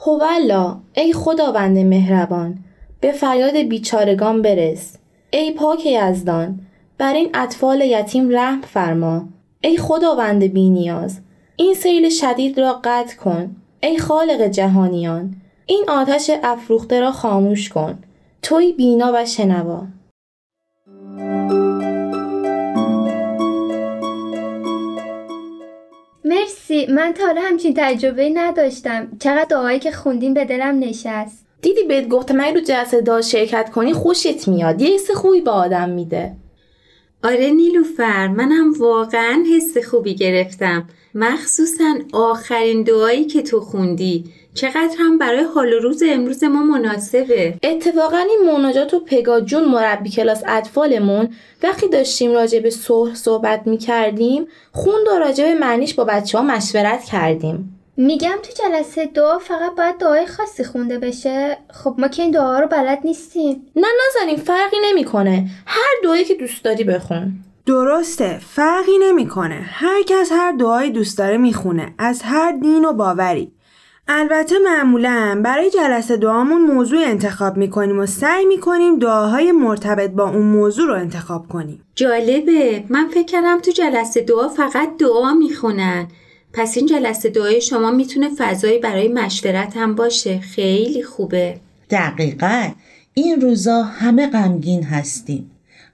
هولا 0.06 0.78
ای 0.93 1.13
خداوند 1.13 1.78
مهربان 1.78 2.58
به 3.02 3.12
فریاد 3.12 3.58
بیچارگان 3.58 4.41
برس 4.41 4.98
ای 5.36 5.52
پاک 5.52 5.86
یزدان 5.86 6.60
بر 6.98 7.13
این 7.13 7.30
اطفال 7.34 7.82
یتیم 7.82 8.30
رحم 8.30 8.62
فرما. 8.62 9.28
ای 9.62 9.78
خداوند 9.78 10.43
بینیاز 10.43 11.19
این 11.56 11.74
سیل 11.74 12.10
شدید 12.10 12.60
را 12.60 12.82
قطع 12.84 13.15
کن. 13.15 13.56
ای 13.84 14.00
خالق 14.00 14.41
جهانیان 14.48 15.36
این 15.65 15.86
آتش 15.88 16.32
افروخته 16.43 17.00
را 17.00 17.12
خاموش 17.12 17.69
کن. 17.69 17.98
توی 18.41 18.74
بینا 18.74 19.12
و 19.15 19.26
شنوا. 19.26 19.84
مرسی. 26.26 26.86
من 26.89 27.13
تا 27.13 27.26
حالا 27.26 27.41
همچین 27.41 27.74
تجربه 27.78 28.30
نداشتم. 28.34 29.08
چقدر 29.19 29.45
دعایی 29.50 29.80
که 29.80 29.91
خوندین 29.91 30.34
به 30.34 30.45
دلم 30.45 30.80
نشست. 30.80 31.44
دیدی 31.65 31.84
بهت 31.84 32.08
گفتم 32.08 32.39
اگه 32.39 32.54
رو 32.54 32.60
جلسه 32.60 33.01
دعا 33.01 33.21
شرکت 33.21 33.69
کنی 33.69 33.93
خوشت 33.93 34.47
میاد. 34.47 34.82
یه 34.82 34.93
حس 34.93 35.12
خوبی 35.12 35.41
به 35.41 35.51
آدم 35.51 35.89
میده. 35.89 36.32
آره 37.23 37.49
نیلوفر 37.49 38.28
منم 38.28 38.73
واقعا 38.80 39.43
حس 39.56 39.78
خوبی 39.89 40.15
گرفتم. 40.15 40.88
مخصوصا 41.15 41.93
آخرین 42.13 42.84
دعایی 42.84 43.25
که 43.25 43.41
تو 43.41 43.60
خوندی. 43.60 44.23
چقدر 44.54 44.95
هم 44.99 45.17
برای 45.17 45.43
حال 45.43 45.73
و 45.73 45.80
روز 45.80 46.04
امروز 46.06 46.43
ما 46.43 46.63
مناسبه. 46.63 47.54
اتفاقا 47.63 48.17
این 48.17 48.51
مناجات 48.51 48.93
و 48.93 48.99
پگا 48.99 49.41
جون 49.41 49.65
مربی 49.65 50.10
کلاس 50.10 50.43
اطفالمون. 50.47 51.30
وقتی 51.63 51.89
داشتیم 51.89 52.32
راجع 52.32 52.60
به 52.60 52.69
صلح 52.69 53.15
صحبت 53.15 53.67
می‌کردیم 53.67 54.47
خوند 54.71 55.08
و 55.08 55.19
راجع 55.19 55.43
به 55.43 55.60
معنیش 55.60 55.93
با 55.93 56.04
بچه 56.04 56.38
ها 56.38 56.43
مشورت 56.43 57.04
کردیم. 57.04 57.74
میگم 57.97 58.36
تو 58.43 58.63
جلسه 58.63 59.05
دعا 59.05 59.39
فقط 59.39 59.75
باید 59.77 59.97
دعای 59.97 60.27
خاصی 60.27 60.63
خونده 60.63 60.99
بشه. 60.99 61.58
خب 61.73 61.95
ما 61.97 62.08
که 62.08 62.21
این 62.21 62.31
دعا 62.31 62.60
رو 62.60 62.67
بلد 62.67 62.99
نیستیم. 63.03 63.67
نه 63.75 63.88
نزنیم 64.08 64.38
فرقی 64.38 64.77
نمی‌کنه. 64.84 65.47
هر 65.65 65.93
دعایی 66.03 66.25
که 66.25 66.36
دوست 66.36 66.63
داری 66.63 66.84
بخون. 66.84 67.31
درسته 67.65 68.39
فرقی 68.55 68.97
نمی‌کنه. 69.01 69.62
هر 69.63 70.03
کس 70.03 70.31
هر 70.31 70.51
دعایی 70.51 70.91
دوست 70.91 71.17
داره 71.17 71.38
می‌خونه. 71.38 71.93
از 71.97 72.21
هر 72.21 72.51
دین 72.51 72.86
و 72.86 72.93
باوری. 72.93 73.51
البته 74.08 74.55
معمولا 74.60 75.41
برای 75.43 75.69
جلسه 75.69 76.17
دعامون 76.17 76.62
موضوع 76.62 76.99
انتخاب 77.05 77.58
می‌کنیم 77.58 77.99
و 77.99 78.05
سعی 78.05 78.45
می‌کنیم 78.45 78.99
دعاهای 78.99 79.51
مرتبط 79.51 80.10
با 80.10 80.29
اون 80.29 80.45
موضوع 80.45 80.88
رو 80.88 80.93
انتخاب 80.93 81.47
کنیم. 81.47 81.84
جالبه. 81.95 82.84
من 82.89 83.08
فکر 83.08 83.25
کردم 83.25 83.60
تو 83.60 83.71
جلسه 83.71 84.21
دعا 84.21 84.47
فقط 84.47 84.97
دعا 84.97 85.34
می‌خونن. 85.34 86.08
پس 86.58 86.78
این 86.78 86.86
جلسه 86.86 87.30
دعای 87.30 87.62
شما 87.62 87.91
می‌تونه 87.91 88.30
فضایی 88.38 88.80
برای 88.80 89.08
مشورت 89.08 89.78
هم 89.78 89.96
باشه. 89.96 90.39
خیلی 90.39 91.04
خوبه. 91.04 91.58
دقیقا. 91.89 92.72
این 93.13 93.41
روزا 93.41 93.84
همه 93.84 94.28
غمگین 94.28 94.84
هستیم. 94.84 95.52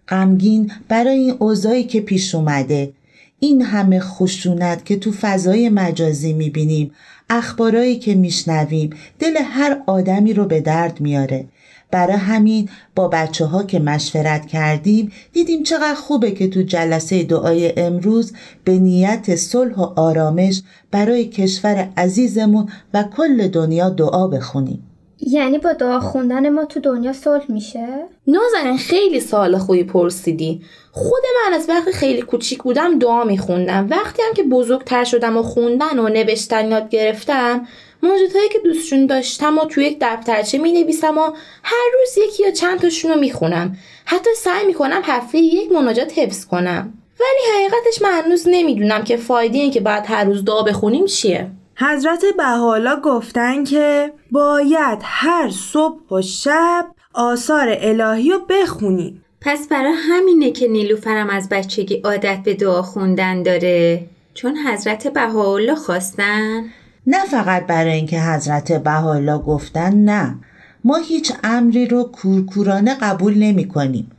غمگین 0.07 0.71
برای 0.87 1.17
این 1.17 1.35
اوضاعی 1.39 1.83
که 1.83 2.01
پیش 2.01 2.35
اومده. 2.35 2.91
این 3.39 3.61
همه 3.61 3.99
خشونت 3.99 4.85
که 4.85 4.95
تو 4.95 5.11
فضای 5.11 5.69
مجازی 5.69 6.33
می‌بینیم 6.33 6.91
اخبارایی 7.29 7.99
که 7.99 8.15
میشنویم 8.15 8.89
دل 9.19 9.37
هر 9.37 9.81
آدمی 9.87 10.33
رو 10.33 10.45
به 10.45 10.61
درد 10.61 11.01
میاره 11.01 11.45
برای 11.91 12.17
همین 12.17 12.69
با 12.95 13.07
بچه 13.07 13.45
ها 13.45 13.63
که 13.63 13.79
مشورت 13.79 14.45
کردیم 14.45 15.11
دیدیم 15.33 15.63
چقدر 15.63 15.93
خوبه 15.95 16.31
که 16.31 16.47
تو 16.47 16.61
جلسه 16.61 17.23
دعای 17.23 17.73
امروز 17.77 18.33
به 18.63 18.79
نیت 18.79 19.35
صلح 19.35 19.75
و 19.75 19.99
آرامش 19.99 20.61
برای 20.91 21.25
کشور 21.25 21.89
عزیزمون 21.97 22.69
و 22.93 23.03
کل 23.17 23.47
دنیا 23.47 23.89
دعا 23.89 24.27
بخونیم. 24.27 24.87
یعنی 25.27 25.57
با 25.57 25.73
دعا 25.73 25.99
خوندن 25.99 26.49
ما 26.49 26.65
تو 26.65 26.79
دنیا 26.79 27.13
صلح 27.13 27.45
میشه؟ 27.49 27.87
نازنین 28.27 28.77
خیلی 28.77 29.19
سال 29.19 29.57
خوبی 29.57 29.83
پرسیدی. 29.83 30.61
خود 30.91 31.23
من 31.35 31.53
از 31.53 31.69
وقتی 31.69 31.91
خیلی 31.91 32.21
کوچیک 32.21 32.63
بودم 32.63 32.99
دعا 32.99 33.23
میخوندم. 33.23 33.87
وقتی 33.89 34.21
هم 34.27 34.33
که 34.33 34.43
بزرگتر 34.43 35.03
شدم 35.03 35.37
و 35.37 35.43
خوندن 35.43 35.99
و 35.99 36.09
نوشتن 36.09 36.71
یاد 36.71 36.89
گرفتم 36.89 37.67
موجودهایی 38.03 38.49
که 38.49 38.59
دوستشون 38.59 39.05
داشتم 39.05 39.57
و 39.57 39.65
توی 39.65 39.85
یک 39.85 39.97
دفترچه 40.01 40.57
می 40.57 40.71
نویسم 40.71 41.17
و 41.17 41.21
هر 41.63 41.87
روز 41.99 42.17
یکی 42.27 42.43
یا 42.43 42.51
چند 42.51 42.79
تاشون 42.79 43.11
رو 43.11 43.19
می‌خونم. 43.19 43.77
حتی 44.05 44.29
سعی 44.37 44.65
می‌کنم 44.65 45.01
هفته 45.03 45.37
یک 45.37 45.71
مناجات 45.71 46.19
حفظ 46.19 46.45
کنم. 46.45 46.93
ولی 47.19 47.55
حقیقتش 47.55 48.01
من 48.01 48.21
هنوز 48.21 48.47
نمی‌دونم 48.47 49.03
که 49.03 49.17
فایده 49.17 49.57
این 49.57 49.71
که 49.71 49.79
باید 49.79 50.03
هر 50.07 50.23
روز 50.23 50.45
دعا 50.45 50.63
بخونیم 50.63 51.05
چیه. 51.05 51.51
حضرت 51.75 52.23
بحالا 52.39 53.01
گفتن 53.03 53.63
که 53.63 54.13
باید 54.31 54.99
هر 55.03 55.49
صبح 55.49 56.09
و 56.11 56.21
شب 56.21 56.85
آثار 57.13 57.77
الهی 57.81 58.29
رو 58.29 58.39
بخونیم 58.49 59.25
پس 59.41 59.67
برای 59.67 59.93
همینه 59.93 60.51
که 60.51 60.67
نیلوفرم 60.67 61.29
از 61.29 61.49
بچگی 61.49 62.01
عادت 62.03 62.39
به 62.45 62.53
دعا 62.53 62.81
خوندن 62.81 63.43
داره. 63.43 64.05
چون 64.33 64.57
حضرت 64.57 65.07
بهاءالله 65.07 65.75
خواستن. 65.75 66.69
نه 67.07 67.25
فقط 67.25 67.67
برای 67.67 67.91
اینکه 67.91 68.21
حضرت 68.21 68.71
بهاءالله 68.71 69.37
گفتن 69.37 69.95
نه. 69.95 70.35
ما 70.83 70.97
هیچ 70.97 71.33
امری 71.43 71.85
رو 71.85 72.03
کورکورانه 72.03 72.95
قبول 73.01 73.37
نمی 73.37 73.67
کنیم. 73.67 74.11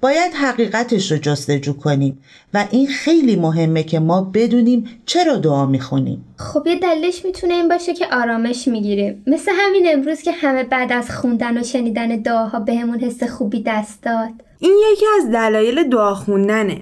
باید 0.00 0.32
حقیقتش 0.34 1.12
رو 1.12 1.18
جستجو 1.18 1.72
کنیم 1.72 2.18
و 2.54 2.64
این 2.70 2.86
خیلی 2.86 3.36
مهمه 3.36 3.82
که 3.82 4.00
ما 4.00 4.22
بدونیم 4.22 4.84
چرا 5.06 5.36
دعا 5.36 5.66
می‌خونیم 5.66 6.24
خب 6.36 6.66
یه 6.66 6.78
دلیلش 6.78 7.24
می‌تونه 7.24 7.54
این 7.54 7.68
باشه 7.68 7.94
که 7.94 8.06
آرامش 8.12 8.68
می‌گیریم 8.68 9.22
مثل 9.26 9.52
همین 9.54 9.86
امروز 9.92 10.22
که 10.22 10.32
همه 10.32 10.64
بعد 10.64 10.92
از 10.92 11.10
خوندن 11.10 11.58
و 11.58 11.62
شنیدن 11.62 12.08
دعاها 12.08 12.60
بهمون 12.60 13.00
حس 13.00 13.22
خوبی 13.22 13.62
دست 13.66 14.02
داد. 14.02 14.30
این 14.58 14.74
یکی 14.92 15.04
از 15.18 15.30
دلایل 15.30 15.88
دعا 15.88 16.14
خوندنه. 16.14 16.80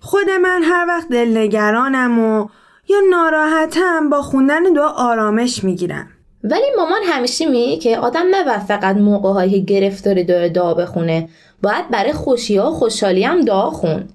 خود 0.00 0.30
من 0.42 0.62
هر 0.62 0.86
وقت 0.88 1.08
دلنگرانم 1.08 2.18
و 2.18 2.48
یا 2.90 2.96
ناراحتم 3.10 4.10
با 4.10 4.22
خوندن 4.22 4.62
دعا 4.62 4.88
آرامش 4.88 5.64
می‌گیرم. 5.64 6.08
ولی 6.44 6.64
مامان 6.76 7.00
همیشه 7.04 7.46
میگه 7.46 7.76
که 7.76 7.98
آدم 7.98 8.26
نباید 8.30 8.60
فقط 8.60 8.96
موقع 8.96 9.32
هایی 9.32 9.50
که 9.50 9.58
گرفتاری 9.58 10.24
داره 10.24 10.48
دعا 10.48 10.74
بخونه 10.74 11.28
باید 11.62 11.90
برای 11.90 12.12
خوشی 12.12 12.56
ها 12.56 12.70
و 12.70 12.74
خوشحالی 12.74 13.24
هم 13.24 13.40
دعا 13.40 13.70
خون. 13.70 14.08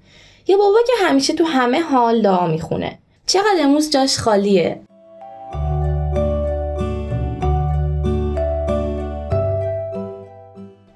یه 0.46 0.56
بابا 0.56 0.78
که 0.86 0.92
همیشه 1.06 1.34
تو 1.34 1.44
همه 1.44 1.80
حال 1.80 2.22
دعا 2.22 2.46
می‌خونه. 2.46 2.98
چقدر 3.26 3.56
امروز 3.60 3.90
جاش 3.90 4.18
خالیه. 4.18 4.80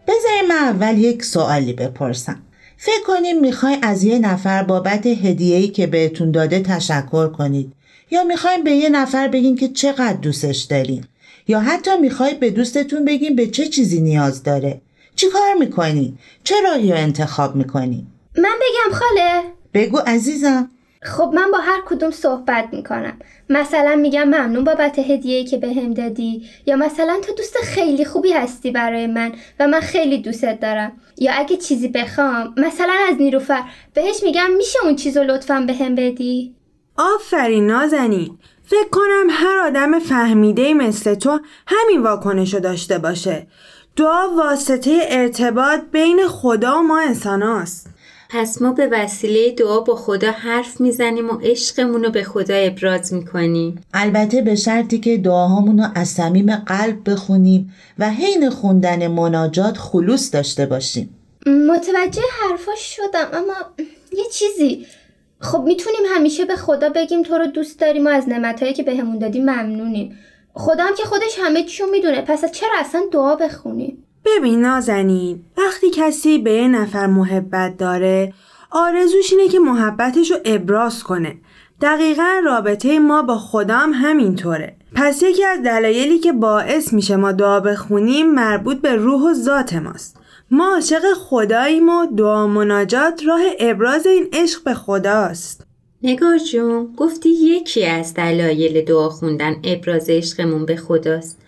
بذاری 0.08 0.46
من 0.48 0.56
اول 0.56 0.98
یک 0.98 1.24
سوالی 1.24 1.72
بپرسم. 1.72 2.42
فکر 2.82 3.02
کنیم 3.06 3.40
می‌خوای 3.40 3.76
از 3.82 4.04
یه 4.04 4.18
نفر 4.18 4.62
بابت 4.62 5.06
هدیه‌ای 5.06 5.68
که 5.68 5.86
بهتون 5.86 6.30
داده 6.30 6.60
تشکر 6.60 7.28
کنید. 7.28 7.72
یا 8.10 8.24
می‌خوایم 8.24 8.64
به 8.64 8.72
یه 8.72 8.88
نفر 8.88 9.28
بگین 9.28 9.56
که 9.56 9.68
چقدر 9.68 10.12
دوستش 10.12 10.58
دارین. 10.58 11.04
یا 11.48 11.60
حتی 11.60 11.96
می‌خوای 11.96 12.34
به 12.34 12.50
دوستتون 12.50 13.04
بگین 13.04 13.36
به 13.36 13.46
چه 13.46 13.66
چیزی 13.66 14.00
نیاز 14.00 14.42
داره. 14.42 14.80
چی 15.16 15.26
کار 15.32 15.54
می‌کنی؟ 15.54 16.18
چه 16.44 16.54
راهی 16.60 16.92
رو 16.92 16.98
انتخاب 16.98 17.56
می‌کنی؟ 17.56 18.06
من 18.36 18.42
بگم 18.42 18.98
خاله. 18.98 19.42
بگو 19.74 19.98
عزیزم. 19.98 20.70
خب 21.02 21.30
من 21.34 21.50
با 21.50 21.58
هر 21.58 21.80
کدوم 21.86 22.10
صحبت 22.10 22.68
می‌کنم. 22.72 23.18
مثلا 23.48 23.96
میگم 23.96 24.24
ممنون 24.24 24.64
بابت 24.64 24.98
هدیه 24.98 25.44
که 25.44 25.56
به 25.56 25.68
هم 25.68 25.94
دادی. 25.94 26.48
یا 26.66 26.76
مثلا 26.76 27.20
تو 27.26 27.34
دوست 27.34 27.56
خیلی 27.56 28.04
خوبی 28.04 28.32
هستی 28.32 28.70
برای 28.70 29.06
من 29.06 29.32
و 29.60 29.68
من 29.68 29.80
خیلی 29.80 30.18
دوستت 30.18 30.60
دارم. 30.60 30.92
یا 31.18 31.32
اگه 31.32 31.56
چیزی 31.56 31.88
بخوام 31.88 32.54
مثلا 32.56 32.94
از 33.10 33.16
نیروفر 33.16 33.62
بهش 33.94 34.22
میگم 34.22 34.50
میشه 34.56 34.78
اون 34.84 34.96
چیزو 34.96 35.22
لطفا 35.22 35.60
به 35.60 35.74
هم 35.74 35.94
بدی؟ 35.94 36.54
آفرین 36.96 37.66
نازنین. 37.66 38.38
فکر 38.64 38.88
کنم 38.90 39.26
هر 39.30 39.58
آدم 39.58 39.98
فهمیده 39.98 40.74
مثل 40.74 41.14
تو 41.14 41.40
همین 41.66 42.02
واکنشو 42.02 42.58
داشته 42.58 42.98
باشه. 42.98 43.46
دعا 43.96 44.28
واسطه 44.36 44.98
ارتباط 45.08 45.80
بین 45.92 46.20
خدا 46.28 46.78
و 46.78 46.82
ما 46.82 47.00
انساناست 47.00 47.90
پس 48.32 48.62
ما 48.62 48.72
به 48.72 48.88
وسیله 48.92 49.50
دعا 49.50 49.80
با 49.80 49.96
خدا 49.96 50.30
حرف 50.30 50.80
می‌زنیم 50.80 51.30
و 51.30 51.38
عشقمون 51.42 52.04
رو 52.04 52.10
به 52.10 52.24
خدا 52.24 52.54
ابراز 52.54 53.14
می‌کنیم. 53.14 53.82
البته 53.94 54.42
به 54.42 54.54
شرطی 54.54 54.98
که 54.98 55.16
دعاهامون 55.16 55.78
رو 55.78 55.84
از 55.94 56.08
صمیم 56.08 56.56
قلب 56.56 57.10
بخونیم 57.10 57.74
و 57.98 58.10
حین 58.10 58.50
خوندن 58.50 59.06
مناجات 59.06 59.76
خلوص 59.76 60.34
داشته 60.34 60.66
باشیم. 60.66 61.16
متوجه 61.46 62.22
حرفاش 62.42 62.96
شدم 62.96 63.28
اما 63.32 63.54
یه 64.12 64.24
چیزی. 64.32 64.86
خب 65.40 65.62
می‌تونیم 65.66 66.02
همیشه 66.14 66.44
به 66.44 66.56
خدا 66.56 66.88
بگیم 66.88 67.22
تو 67.22 67.34
رو 67.34 67.46
دوست 67.46 67.80
داریم 67.80 68.06
و 68.06 68.08
از 68.08 68.28
نعمتهایی 68.28 68.74
که 68.74 68.82
بهمون 68.82 69.18
دادی 69.18 69.40
ممنونیم. 69.40 70.18
خدا 70.54 70.84
هم 70.84 70.94
که 70.94 71.04
خودش 71.04 71.38
همه 71.38 71.62
چیو 71.62 71.86
می‌دونه 71.86 72.22
پس 72.22 72.52
چرا 72.52 72.72
اصلا 72.80 73.02
دعا 73.12 73.36
بخونیم؟ 73.36 74.04
ببین 74.24 74.60
نازنین 74.60 75.44
وقتی 75.56 75.90
کسی 75.90 76.38
به 76.38 76.52
یه 76.52 76.68
نفر 76.68 77.06
محبت 77.06 77.76
داره 77.76 78.32
آرزوش 78.70 79.32
اینه 79.32 79.48
که 79.48 79.58
محبتش 79.58 80.30
رو 80.30 80.36
ابراز 80.44 81.02
کنه. 81.02 81.36
دقیقا 81.80 82.40
رابطه 82.44 82.98
ما 82.98 83.22
با 83.22 83.38
خدا 83.38 83.76
هم 83.76 83.92
همینطوره. 83.94 84.76
پس 84.94 85.22
یکی 85.22 85.44
از 85.44 85.62
دلایلی 85.62 86.18
که 86.18 86.32
باعث 86.32 86.92
میشه 86.92 87.16
ما 87.16 87.32
دعا 87.32 87.60
بخونیم 87.60 88.34
مربوط 88.34 88.80
به 88.80 88.94
روح 88.94 89.22
و 89.22 89.34
ذات 89.34 89.72
ماست. 89.72 90.16
ما 90.50 90.74
عاشق 90.74 91.02
خداییم 91.14 91.88
و 91.88 92.06
دعا 92.06 92.46
مناجات 92.46 93.22
راه 93.26 93.40
ابراز 93.60 94.06
این 94.06 94.28
عشق 94.32 94.64
به 94.64 94.74
خداست. 94.74 95.66
نگار 96.02 96.38
جون 96.38 96.94
گفتی 96.96 97.28
یکی 97.28 97.84
از 97.84 98.14
دلایل 98.14 98.84
دعا 98.84 99.08
خوندن 99.08 99.56
ابراز 99.64 100.10
عشقمون 100.10 100.66
به 100.66 100.76
خداست. 100.76 101.40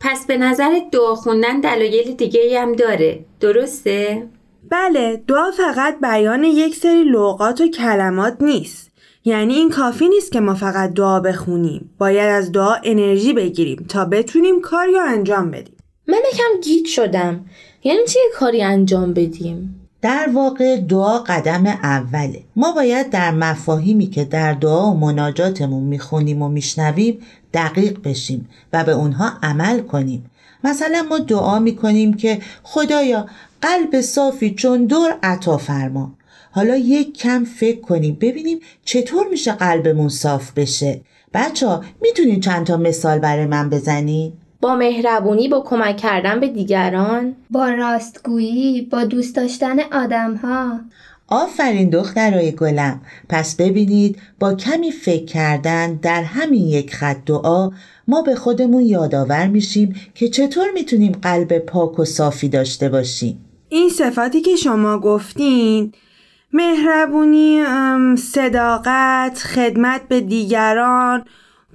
پس 0.00 0.26
به 0.26 0.36
نظر 0.36 0.80
دعا 0.92 1.14
خوندن 1.14 1.60
دلایل 1.60 2.14
دیگه 2.14 2.60
هم 2.60 2.72
داره. 2.72 3.24
درسته؟ 3.40 4.28
بله 4.70 5.22
دعا 5.28 5.50
فقط 5.50 6.00
بیان 6.00 6.44
یک 6.44 6.76
سری 6.76 7.04
لغات 7.04 7.60
و 7.60 7.68
کلمات 7.68 8.36
نیست. 8.40 8.90
یعنی 9.24 9.54
این 9.54 9.70
کافی 9.70 10.08
نیست 10.08 10.32
که 10.32 10.40
ما 10.40 10.54
فقط 10.54 10.92
دعا 10.94 11.20
بخونیم. 11.20 11.90
باید 11.98 12.30
از 12.30 12.52
دعا 12.52 12.74
انرژی 12.84 13.32
بگیریم 13.32 13.86
تا 13.88 14.04
بتونیم 14.04 14.60
کاری 14.60 14.92
رو 14.92 15.00
انجام 15.08 15.50
بدیم. 15.50 15.76
من 16.08 16.18
یکم 16.32 16.60
گیت 16.62 16.86
شدم. 16.86 17.44
یعنی 17.84 18.04
چه 18.08 18.20
کاری 18.34 18.62
انجام 18.62 19.12
بدیم؟ 19.12 19.74
در 20.02 20.30
واقع 20.34 20.76
دعا 20.76 21.18
قدم 21.18 21.66
اوله. 21.66 22.42
ما 22.56 22.72
باید 22.72 23.10
در 23.10 23.30
مفاهیمی 23.30 24.06
که 24.06 24.24
در 24.24 24.52
دعا 24.52 24.90
و 24.90 24.98
مناجاتمون 24.98 25.82
می‌خونیم 25.82 26.42
و 26.42 26.48
میشنویم 26.48 27.18
دقیق 27.54 27.98
بشیم 28.04 28.48
و 28.72 28.84
به 28.84 28.92
اونها 28.92 29.32
عمل 29.42 29.80
کنیم. 29.80 30.30
مثلا 30.64 31.06
ما 31.08 31.18
دعا 31.18 31.58
می‌کنیم 31.58 32.14
که 32.14 32.38
خدایا 32.62 33.26
قلب 33.62 34.00
صافی 34.00 34.54
چون 34.54 34.86
دور 34.86 35.18
عطا 35.22 35.56
فرما. 35.56 36.14
حالا 36.50 36.76
یک 36.76 37.18
کم 37.18 37.44
فکر 37.44 37.80
کنیم 37.80 38.18
ببینیم 38.20 38.60
چطور 38.84 39.26
میشه 39.30 39.52
قلبمون 39.52 40.08
صاف 40.08 40.52
بشه. 40.52 41.00
بچه 41.34 41.66
ها 41.66 41.84
می‌تونید 42.02 42.42
چند 42.42 42.66
تا 42.66 42.76
مثال 42.76 43.18
برای 43.18 43.46
من 43.46 43.70
بزنید؟ 43.70 44.32
با 44.60 44.74
مهربونی 44.74 45.48
با 45.48 45.60
کمک 45.60 45.96
کردن 45.96 46.40
به 46.40 46.48
دیگران؟ 46.48 47.36
با 47.50 47.68
راستگویی 47.68 48.82
با 48.82 49.04
دوست 49.04 49.36
داشتن 49.36 49.80
آدم 49.80 50.34
ها 50.34 50.80
آفرین 51.28 51.90
دخترای 51.90 52.52
گلم 52.52 53.00
پس 53.28 53.56
ببینید 53.56 54.18
با 54.38 54.54
کمی 54.54 54.92
فکر 54.92 55.24
کردن 55.24 55.94
در 55.94 56.22
همین 56.22 56.68
یک 56.68 56.94
خط 56.94 57.16
دعا 57.26 57.70
ما 58.08 58.22
به 58.22 58.34
خودمون 58.34 58.82
یادآور 58.82 59.46
میشیم 59.46 59.96
که 60.14 60.28
چطور 60.28 60.70
می‌تونیم 60.74 61.12
قلب 61.22 61.58
پاک 61.58 61.98
و 61.98 62.04
صافی 62.04 62.48
داشته 62.48 62.88
باشیم 62.88 63.44
این 63.68 63.90
صفاتی 63.90 64.40
که 64.40 64.56
شما 64.56 64.98
گفتین 64.98 65.92
مهربونی، 66.52 67.64
صداقت، 68.16 69.38
خدمت 69.38 70.00
به 70.08 70.20
دیگران 70.20 71.24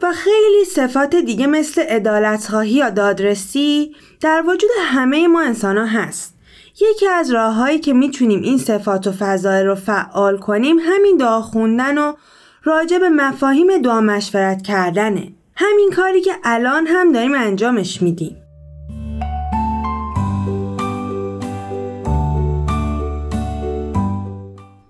و 0.01 0.11
خیلی 0.11 0.65
صفات 0.65 1.15
دیگه 1.15 1.47
مثل 1.47 1.81
عدالتخواهی 1.81 2.71
یا 2.71 2.89
دادرسی 2.89 3.95
در 4.21 4.43
وجود 4.47 4.69
همه 4.79 5.27
ما 5.27 5.41
انسان 5.41 5.77
هست. 5.77 6.32
یکی 6.81 7.07
از 7.07 7.31
راههایی 7.31 7.79
که 7.79 7.93
می‌تونیم 7.93 8.41
این 8.41 8.57
صفات 8.57 9.07
و 9.07 9.11
فضایل 9.11 9.65
رو 9.65 9.75
فعال 9.75 10.37
کنیم 10.37 10.77
همین 10.79 11.17
دعا 11.17 11.41
خوندن 11.41 11.97
و 11.97 12.13
راجع 12.63 12.97
به 12.97 13.09
مفاهیم 13.09 13.81
دعا 13.81 14.01
مشورت 14.01 14.61
کردنه. 14.61 15.33
همین 15.55 15.89
کاری 15.95 16.21
که 16.21 16.31
الان 16.43 16.87
هم 16.87 17.11
داریم 17.11 17.33
انجامش 17.35 18.01
میدیم. 18.01 18.37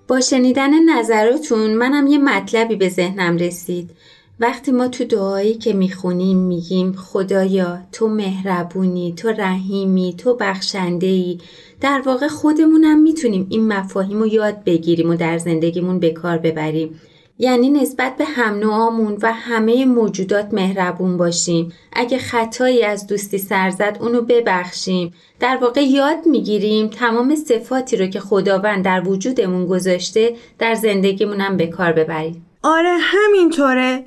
با 0.07 0.21
شنیدن 0.21 0.89
نظراتون 0.89 1.73
منم 1.73 2.07
یه 2.07 2.17
مطلبی 2.17 2.75
به 2.75 2.89
ذهنم 2.89 3.37
رسید 3.37 3.91
وقتی 4.39 4.71
ما 4.71 4.87
تو 4.87 5.03
دعایی 5.03 5.53
که 5.53 5.73
می‌خونیم 5.73 6.37
میگیم 6.37 6.93
خدایا 6.93 7.79
تو 7.91 8.07
مهربونی 8.07 9.13
تو 9.17 9.29
رحیمی 9.29 10.15
تو 10.17 10.33
بخشنده 10.33 11.07
ای 11.07 11.37
در 11.81 12.01
واقع 12.05 12.27
خودمونم 12.27 13.01
می‌تونیم 13.01 13.47
این 13.49 13.67
مفاهیم 13.67 14.19
رو 14.19 14.27
یاد 14.27 14.63
بگیریم 14.63 15.09
و 15.09 15.15
در 15.15 15.37
زندگیمون 15.37 15.99
به 15.99 16.09
کار 16.09 16.37
ببریم. 16.37 16.99
یعنی 17.39 17.69
نسبت 17.69 18.17
به 18.17 18.25
هم 18.25 18.53
نوعامون 18.53 19.17
و 19.21 19.33
همه 19.33 19.85
موجودات 19.85 20.53
مهربون 20.53 21.17
باشیم. 21.17 21.71
اگه 21.93 22.17
خطایی 22.17 22.83
از 22.83 23.07
دوستی 23.07 23.37
سر 23.37 23.69
زد 23.69 23.97
اونو 24.01 24.21
ببخشیم. 24.21 25.13
در 25.39 25.57
واقع 25.61 25.81
یاد 25.81 26.17
می‌گیریم 26.25 26.87
تمام 26.87 27.35
صفاتی 27.35 27.97
رو 27.97 28.07
که 28.07 28.19
خداوند 28.19 28.85
در 28.85 29.07
وجودمون 29.07 29.65
گذاشته 29.65 30.35
در 30.59 30.73
زندگیمون 30.73 31.41
هم 31.41 31.57
به 31.57 31.67
کار 31.67 31.91
ببریم. 31.91 32.45
آره 32.63 32.97
همینطوره. 33.01 34.05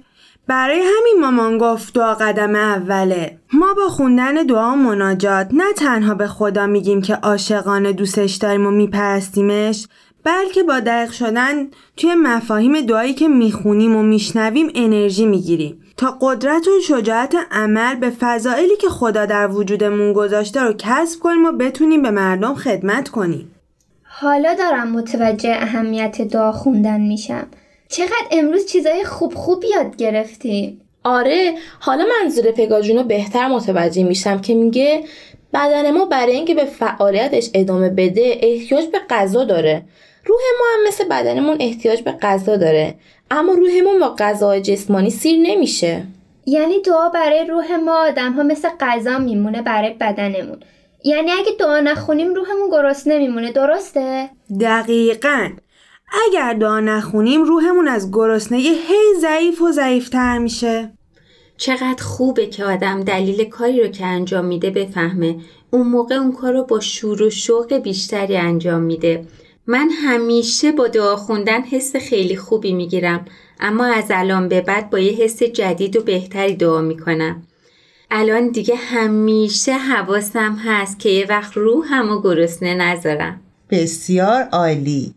برای 0.49 0.77
همین 0.77 1.21
مامان 1.21 1.59
گفت 1.59 1.95
دعا 1.95 2.15
قدم 2.15 2.55
اوله. 2.55 3.39
ما 3.53 3.75
با 3.75 3.89
خوندن 3.89 4.35
دعا 4.35 4.75
مناجات 4.75 5.49
نه 5.53 5.73
تنها 5.77 6.15
به 6.15 6.27
خدا 6.27 6.67
میگیم 6.67 7.03
که 7.03 7.15
عاشقانه 7.15 7.93
دوستش 7.93 8.35
داریم 8.35 8.67
و 8.67 8.71
میپرستیمش 8.71 9.87
بلکه 10.25 10.63
با 10.63 10.81
دقیق 10.81 11.11
شدن 11.11 11.67
توی 11.97 12.15
مفاهیم 12.15 12.81
دعایی 12.81 13.15
که 13.15 13.29
می‌خونیم 13.29 13.97
و 13.97 14.03
میشنویم 14.03 14.71
انرژی 14.75 15.27
می‌گیریم. 15.27 15.83
تا 15.97 16.19
قدرت 16.21 16.69
و 16.69 16.81
شجاعت 16.81 17.37
عمل 17.51 17.95
به 17.95 18.11
فضائلی 18.11 18.77
که 18.77 18.89
خدا 18.89 19.27
در 19.27 19.49
وجودمون 19.49 20.13
گذاشته 20.13 20.63
رو 20.63 20.75
کسب 20.79 21.21
کنیم 21.21 21.45
و 21.45 21.53
بتونیم 21.53 22.03
به 22.03 22.11
مردم 22.11 22.55
خدمت 22.55 23.09
کنیم. 23.09 23.51
حالا 24.03 24.55
دارم 24.55 24.93
متوجه 24.93 25.57
اهمیت 25.61 26.23
دعا 26.23 26.53
خوندن 26.53 27.01
میشم. 27.01 27.47
چقدر 27.89 28.27
امروز 28.31 28.67
چیزای 28.67 29.05
خوب 29.05 29.35
خوب 29.35 29.65
یاد 29.65 29.97
گرفتیم. 29.97 30.81
آره 31.05 31.55
حالا 31.81 32.05
منظور 32.23 32.51
پگاجون 32.51 32.97
رو 32.97 33.03
بهتر 33.03 33.49
متوجه 33.49 34.03
میشم 34.03 34.41
که 34.41 34.55
میگه 34.55 35.05
بدن 35.55 35.91
ما 35.91 36.05
برای 36.05 36.33
اینکه 36.33 36.55
به 36.55 36.65
فعالیتش 36.65 37.51
ادامه 37.55 37.89
بده 37.89 38.39
احتیاج 38.43 38.87
به 38.87 38.99
غذا 39.11 39.45
داره. 39.45 39.83
روح 40.25 40.41
ما 40.59 40.65
هم 40.75 40.89
مثل 40.89 41.09
بدنمون 41.09 41.57
احتیاج 41.61 42.03
به 42.03 42.13
غذا 42.13 42.57
داره 42.57 42.95
اما 43.31 43.53
روحمون 43.53 44.01
با 44.01 44.15
غذای 44.19 44.61
جسمانی 44.61 45.11
سیر 45.11 45.39
نمیشه. 45.43 46.03
یعنی 46.47 46.81
دعا 46.81 47.09
برای 47.09 47.45
روح 47.45 47.77
ما 47.77 48.07
آدم 48.07 48.33
ها 48.33 48.43
مثل 48.43 48.69
غذا 48.81 49.19
میمونه 49.19 49.63
برای 49.63 49.95
بدنمون. 50.01 50.61
یعنی 51.05 51.31
اگه 51.31 51.53
دعا 51.59 51.81
نخونیم 51.81 52.35
روحمون 52.35 52.71
گرسنه 52.71 53.15
نمیمونه 53.19 53.53
درسته؟ 53.53 54.29
دقیقا. 54.61 55.49
اگر 56.13 56.55
دعا 56.55 56.81
نخونیم 56.81 57.43
روحمون 57.43 57.89
از 57.89 58.11
گرسنگی 58.13 58.69
هی 58.69 59.21
ضعیف 59.21 59.63
و 59.63 59.73
ضعیفتر 59.73 60.39
میشه. 60.39 60.93
چقدر 61.57 62.03
خوبه 62.03 62.47
که 62.47 62.65
آدم 62.65 63.01
دلیل 63.01 63.45
کاری 63.45 63.81
رو 63.81 63.89
که 63.89 64.07
انجام 64.07 64.45
میده 64.45 64.71
بفهمه. 64.71 65.37
اون 65.71 65.87
موقع 65.87 66.15
اون 66.15 66.33
کار 66.33 66.53
رو 66.53 66.65
با 66.65 66.81
شور 66.81 67.23
و 67.23 67.31
شوق 67.31 67.75
بیشتری 67.75 68.37
انجام 68.37 68.83
میده. 68.83 69.27
من 69.67 69.89
همیشه 69.91 70.73
با 70.73 70.89
دعا 70.89 71.17
خوندن 71.17 71.61
حس 71.63 71.97
خیلی 71.97 72.37
خوبی 72.37 72.73
می‌گیرم 72.73 73.25
اما 73.61 73.85
از 73.85 74.05
الان 74.11 74.49
به 74.49 74.61
بعد 74.61 74.91
با 74.91 74.99
یه 74.99 75.13
حس 75.13 75.43
جدید 75.43 75.97
و 75.97 76.03
بهتری 76.03 76.55
دعا 76.55 76.81
می‌کنم. 76.81 77.43
الان 78.11 78.49
دیگه 78.49 78.75
همیشه 78.77 79.73
حواسم 79.73 80.55
هست 80.55 80.99
که 80.99 81.09
یه 81.09 81.27
وقت 81.29 81.57
روحم 81.57 82.11
و 82.11 82.23
گرسنه 82.23 82.75
نذارم. 82.75 83.41
بسیار 83.71 84.43
عالی. 84.53 85.15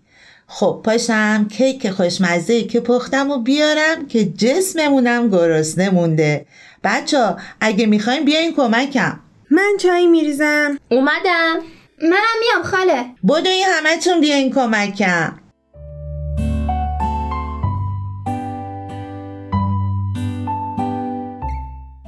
خب 0.52 0.82
پاشم 0.84 1.48
کیک 1.52 1.90
خوشمزه 1.90 2.64
که 2.64 2.80
پختم 2.80 3.32
و 3.32 3.38
بیارم 3.38 4.08
که 4.08 4.26
جسممونم 4.26 5.30
گرسنه 5.30 5.90
مونده 5.90 6.46
بچه 6.84 7.36
اگه 7.62 7.86
می‌خوایم 7.86 8.26
بیاین 8.26 8.56
کمکم. 8.56 9.20
من 9.52 9.78
چای 9.80 10.08
میریزم. 10.08 10.78
اومدم. 10.92 11.60
منم 12.02 12.40
میام 12.40 12.64
خاله. 12.64 13.06
بدوین 13.28 13.64
همه 13.68 14.20
بیاین 14.22 14.54
کمکم. 14.54 15.40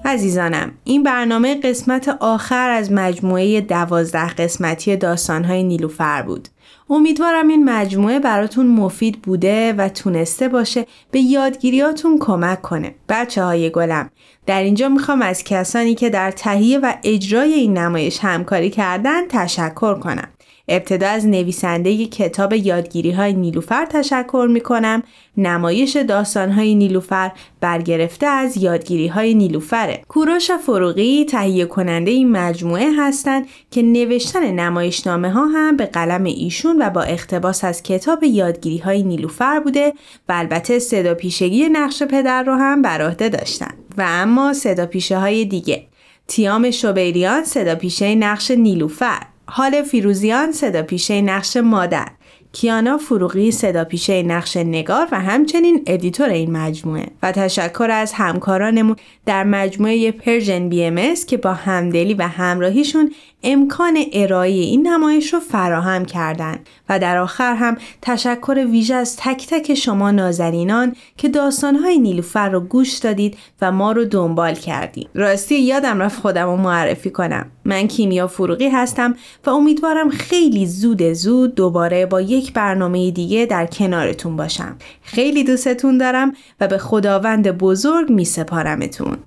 عزیزانم 0.06 0.72
این 0.84 1.04
برنامه 1.04 1.56
قسمت 1.56 2.08
آخر 2.20 2.70
از 2.70 2.92
مجموعه 2.92 3.62
دوازده 3.62 4.28
قسمتی 4.28 4.96
داستانهای 4.96 5.64
نیلوفر 5.64 6.22
بود. 6.22 6.48
امیدوارم 6.92 7.48
این 7.48 7.70
مجموعه 7.70 8.20
براتون 8.20 8.68
مفید 8.68 9.22
بوده 9.22 9.74
و 9.74 9.90
تونسته 9.90 10.48
باشه 10.48 10.86
به 11.12 11.20
یادگیریاتون 11.20 12.18
کمک 12.20 12.62
کنه. 12.62 12.96
بچه 13.10 13.44
های 13.44 13.70
گلم 13.70 14.10
در 14.46 14.64
اینجا 14.64 14.90
می‌خوام 14.90 15.22
از 15.22 15.44
کسانی 15.44 15.96
که 15.96 16.10
در 16.10 16.32
تهیه 16.32 16.80
و 16.80 16.94
اجرای 17.04 17.54
این 17.54 17.78
نمایش 17.78 18.20
همکاری 18.20 18.70
کردن 18.70 19.28
تشکر 19.28 20.00
کنم. 20.00 20.28
ابتدا 20.68 21.08
از 21.08 21.28
نویسنده 21.28 22.06
کتاب 22.06 22.54
یادگیری 22.54 23.12
های 23.12 23.34
نیلوفر 23.34 23.86
تشکر 23.86 24.48
می 24.52 24.62
کنم. 24.62 25.04
نمایش 25.38 25.96
داستان 25.96 26.52
های 26.52 26.76
نیلوفر 26.76 27.32
برگرفته 27.62 28.26
از 28.26 28.58
یادگیری 28.58 29.08
های 29.08 29.34
نیلوفره. 29.34 30.02
کوروش 30.08 30.52
فروغی 30.52 31.26
تهیه 31.26 31.66
کننده 31.66 32.12
این 32.12 32.32
مجموعه 32.32 32.92
هستند 32.98 33.48
که 33.72 33.82
نوشتن 33.82 34.52
نمایشنامه 34.52 35.32
ها 35.32 35.46
هم 35.46 35.78
به 35.78 35.86
قلم 35.86 36.24
ایشون 36.24 36.82
و 36.82 36.90
با 36.90 37.02
اقتباس 37.02 37.64
از 37.64 37.84
کتاب 37.84 38.24
یادگیری 38.24 38.78
های 38.78 39.04
نیلوفر 39.04 39.60
بوده 39.60 39.94
و 40.30 40.34
البته 40.34 40.80
صدا 40.80 41.14
پیشگی 41.14 41.70
نقش 41.70 42.04
پدر 42.04 42.44
رو 42.44 42.54
هم 42.56 42.82
بر 42.82 43.02
عهده 43.02 43.30
داشتن. 43.30 43.74
و 43.98 44.06
اما 44.08 44.54
صدا 44.54 44.88
های 45.12 45.46
دیگه 45.46 45.88
تیام 46.28 46.72
شوبیریان 46.72 47.44
صدا 47.44 47.76
پیشه 47.76 48.16
نقش 48.16 48.52
نیلوفر 48.52 49.31
حال 49.46 49.84
فیروزیان 49.84 50.52
صدا 50.52 50.82
پیشه 50.84 51.22
نقش 51.22 51.58
مادر. 51.58 52.08
کیانا 52.54 52.98
فروغی 52.98 53.52
صدا 53.52 53.84
پیشه 53.84 54.24
نقش 54.24 54.58
نگار 54.58 55.08
و 55.12 55.20
همچنین 55.20 55.84
editor 55.88 56.30
این 56.30 56.52
مجموعه 56.52 57.08
و 57.24 57.32
تشکر 57.32 57.88
از 57.92 58.14
همکارانمون 58.14 58.96
در 59.26 59.44
مجموعه 59.44 60.12
Persian 60.12 60.70
BM 60.70 61.16
که 61.28 61.38
با 61.38 61.54
همدلی 61.54 62.14
و 62.14 62.28
همراهیشون 62.28 63.12
امکان 63.44 63.98
ارائه 64.14 64.52
این 64.52 64.88
نمایش 64.88 65.34
رو 65.34 65.40
فراهم 65.40 66.06
کردند 66.06 66.70
و 66.90 67.00
در 67.00 67.18
آخر 67.18 67.56
هم 67.56 67.78
تشکر 68.02 68.66
ویژه 68.72 68.96
از 68.96 69.18
تک 69.18 69.48
تک 69.48 69.74
شما 69.74 70.12
نازنینان 70.12 70.96
که 71.18 71.30
داستانهای 71.30 72.00
نیلوفر 72.00 72.50
رو 72.50 72.60
گوش 72.60 72.98
دادید 72.98 73.38
و 73.62 73.72
ما 73.72 73.92
رو 73.92 74.06
دنبال 74.06 74.54
کردید. 74.54 75.10
راستی 75.16 75.60
یادم 75.60 76.02
رفت 76.02 76.22
خودم 76.22 76.46
رو 76.46 76.58
معرفی 76.58 77.10
کنم. 77.10 77.46
من 77.66 77.88
کیمیا 77.88 78.28
فروغی 78.28 78.70
هستم 78.70 79.16
و 79.46 79.50
امیدوارم 79.50 80.10
خیلی 80.10 80.66
زود 80.66 81.14
زود 81.14 81.56
دوباره 81.56 82.06
با 82.06 82.22
یک 82.22 82.54
برنامه 82.54 83.12
دیگه 83.12 83.46
در 83.46 83.66
کنارتون 83.66 84.36
باشم. 84.36 84.76
خیلی 85.02 85.44
دوستتون 85.44 85.98
دارم 85.98 86.34
و 86.60 86.68
به 86.68 86.78
خداوند 86.78 87.52
بزرگ 87.52 88.10
می 88.10 88.26
سپارمتون. 88.26 89.18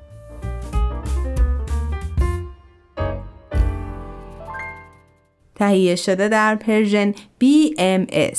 تهیه 5.65 5.97
شده 5.97 6.29
در 6.29 6.55
پرژن 6.55 7.13
BMS 7.13 8.39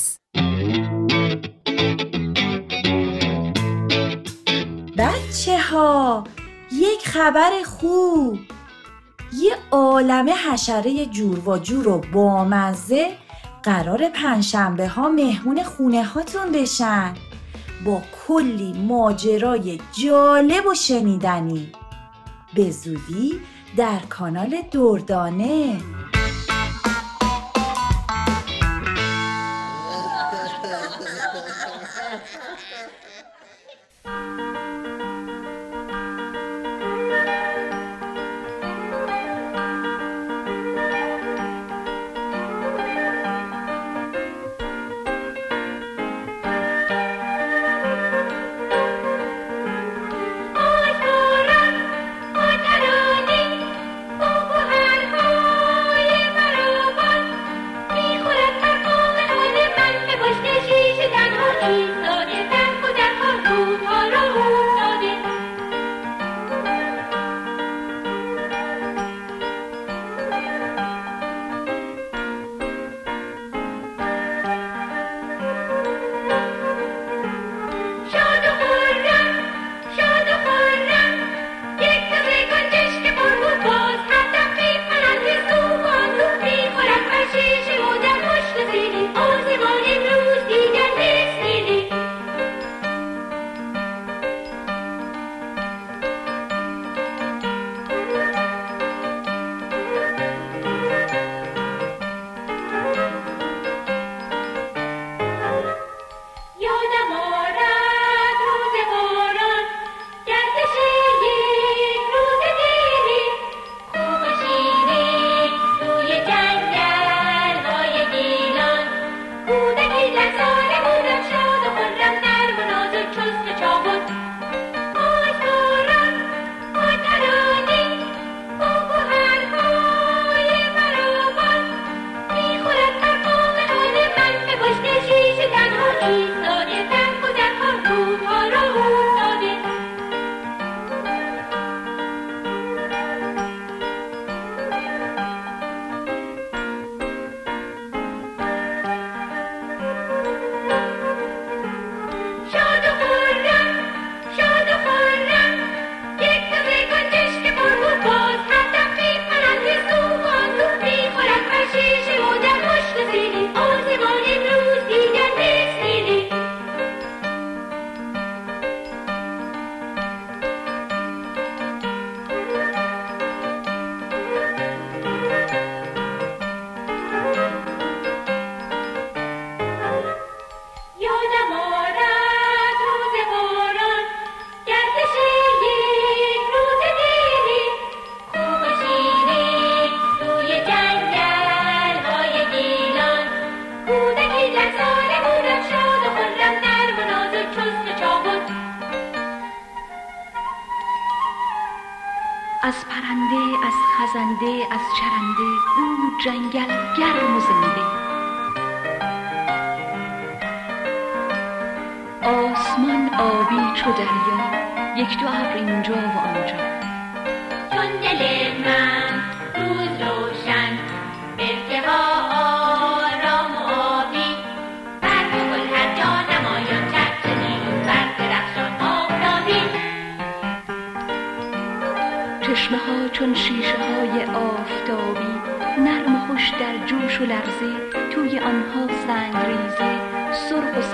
بچه 4.98 5.60
ها 5.60 6.24
یک 6.72 7.08
خبر 7.08 7.52
خوب. 7.66 8.40
یه 9.34 9.56
عالم 9.72 10.30
حشره 10.30 11.06
جور 11.06 11.50
و 11.50 11.58
جور 11.58 11.88
و 11.88 12.02
بامزه 12.14 13.08
قرار 13.64 14.10
پنجشنبه 14.10 14.88
ها 14.88 15.10
مهمون 15.10 15.64
خونه 15.64 16.04
هاتون 16.04 16.52
بشن. 16.52 17.14
با 17.86 18.02
کلی 18.28 18.74
ماجرای 18.74 19.80
جالب 20.04 20.66
و 20.66 20.74
شنیدنی. 20.74 21.72
به 22.54 22.72
زودی 22.72 23.34
در 23.78 24.00
کانال 24.10 24.58
دردانه. 24.72 25.78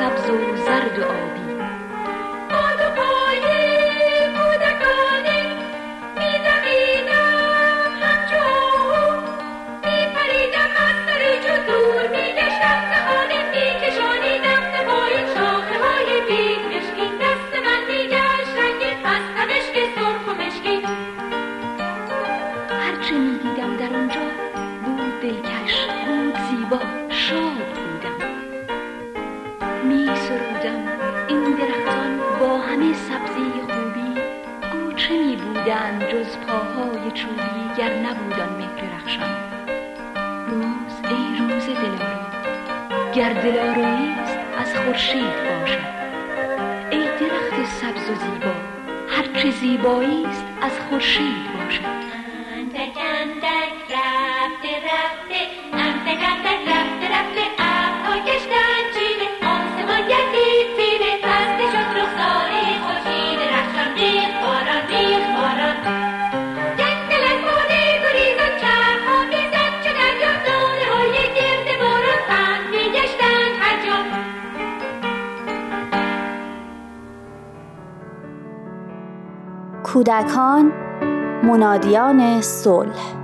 سبز 0.02 0.30
و 0.30 0.56
زرد 0.66 1.00
و 1.00 1.04
آبی. 1.04 1.61
گر 43.44 43.50
دلاراییست 43.50 44.38
از 44.58 44.76
خورشید 44.76 45.24
باشد. 45.60 46.02
ای 46.92 47.04
درخت 47.04 47.66
سبز 47.66 48.10
و 48.10 48.16
زیبا 48.16 48.54
هرچه 49.08 49.52
زیباییست 49.52 50.46
از 50.62 50.80
خورشید 50.90 51.54
باشد. 51.54 52.01
کودکان 79.94 80.72
منادیان 81.44 82.42
صلح. 82.42 83.21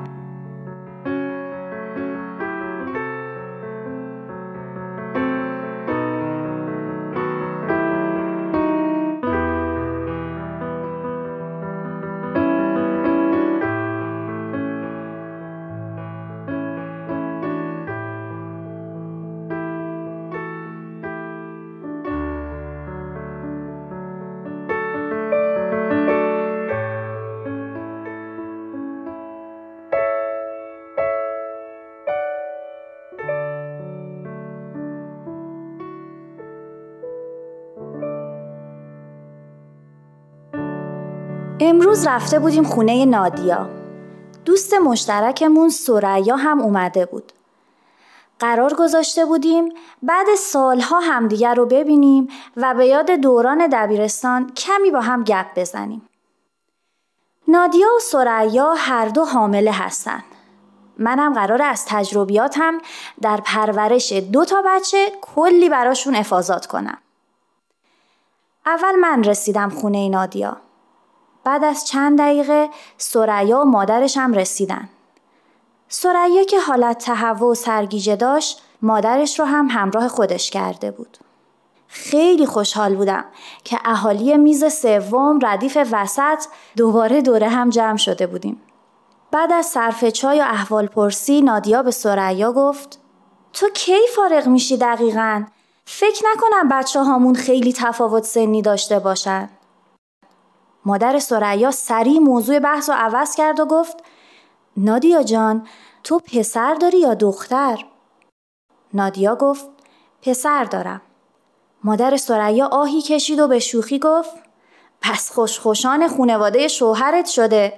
امروز 41.98 42.08
رفته 42.08 42.40
بودیم 42.40 42.64
خونه 42.64 43.06
نادیا. 43.06 43.70
دوست 44.46 44.74
مشترکمون 44.74 45.70
سریا 45.70 46.36
هم 46.36 46.62
اومده 46.62 47.06
بود. 47.06 47.32
قرار 48.40 48.74
گذاشته 48.74 49.26
بودیم 49.26 49.74
بعد 50.04 50.36
سالها 50.36 51.00
همدیگر 51.00 51.56
رو 51.56 51.66
ببینیم 51.66 52.28
و 52.58 52.74
به 52.74 52.88
یاد 52.88 53.12
دوران 53.12 53.68
دبیرستان 53.68 54.52
کمی 54.54 54.92
با 54.92 55.02
هم 55.02 55.24
گپ 55.24 55.46
بزنیم. 55.56 56.10
نادیا 57.48 57.88
و 57.96 58.00
سریا 58.00 58.74
هر 58.74 59.06
دو 59.06 59.26
حامله 59.26 59.72
هستن. 59.72 60.24
منم 60.98 61.34
قرار 61.34 61.62
از 61.62 61.86
تجربیاتم 61.86 62.78
در 63.22 63.42
پرورش 63.46 64.14
دو 64.14 64.46
تا 64.46 64.64
بچه 64.66 65.12
کلی 65.22 65.70
براشون 65.70 66.16
افاظات 66.16 66.66
کنم. 66.66 66.98
اول 68.66 68.96
من 68.96 69.24
رسیدم 69.24 69.70
خونه 69.70 70.10
نادیا. 70.10 70.67
بعد 71.48 71.64
از 71.64 71.88
چند 71.88 72.20
دقیقه 72.20 72.70
سریا 72.98 73.62
و 73.62 73.66
مادرش 73.66 74.18
هم 74.18 74.34
رسیدن. 74.34 74.90
سریا 75.90 76.44
که 76.44 76.60
حالت 76.60 76.98
تهوع 76.98 77.52
و 77.52 77.54
سرگیجه 77.54 78.16
داشت 78.16 78.62
مادرش 78.82 79.40
رو 79.40 79.46
هم 79.46 79.68
همراه 79.72 80.08
خودش 80.08 80.50
کرده 80.50 80.92
بود. 80.92 81.18
خیلی 81.88 82.46
خوشحال 82.46 82.96
بودم 82.96 83.26
که 83.64 83.80
اهالی 83.86 84.38
میز 84.38 84.74
سوم 84.74 85.40
ردیف 85.42 85.78
وسط 85.92 86.44
دوباره 86.78 87.22
دوره 87.22 87.50
هم 87.50 87.70
جمع 87.70 87.98
شده 87.98 88.28
بودیم. 88.28 88.62
بعد 89.32 89.54
از 89.54 89.66
صرف 89.66 90.06
چای 90.06 90.40
و 90.40 90.44
احوال 90.44 90.88
پرسی 90.88 91.42
نادیا 91.42 91.84
به 91.84 91.92
سریا 91.92 92.52
گفت 92.52 93.00
تو 93.54 93.70
کی 93.70 94.08
فارغ 94.16 94.48
میشی 94.48 94.78
دقیقا؟ 94.78 95.46
فکر 95.86 96.24
نکنم 96.34 96.70
بچه 96.72 97.00
هامون 97.00 97.36
خیلی 97.36 97.74
تفاوت 97.74 98.24
سنی 98.24 98.62
داشته 98.62 99.00
باشن. 99.00 99.50
مادر 100.88 101.20
سریا 101.20 101.72
سریع 101.72 102.20
موضوع 102.20 102.60
بحث 102.60 102.90
رو 102.90 102.96
عوض 102.96 103.36
کرد 103.36 103.60
و 103.60 103.66
گفت 103.66 103.98
نادیا 104.78 105.24
جان 105.24 105.68
تو 106.04 106.20
پسر 106.20 106.74
داری 106.74 107.00
یا 107.00 107.14
دختر؟ 107.14 107.86
نادیا 108.94 109.36
گفت 109.36 109.70
پسر 110.22 110.64
دارم. 110.64 111.02
مادر 111.84 112.18
سریا 112.18 112.68
آهی 112.68 113.02
کشید 113.02 113.40
و 113.40 113.48
به 113.48 113.60
شوخی 113.60 114.00
گفت 114.00 114.30
پس 115.02 115.32
خوشخوشان 115.32 116.08
خونواده 116.08 116.68
شوهرت 116.68 117.26
شده. 117.26 117.74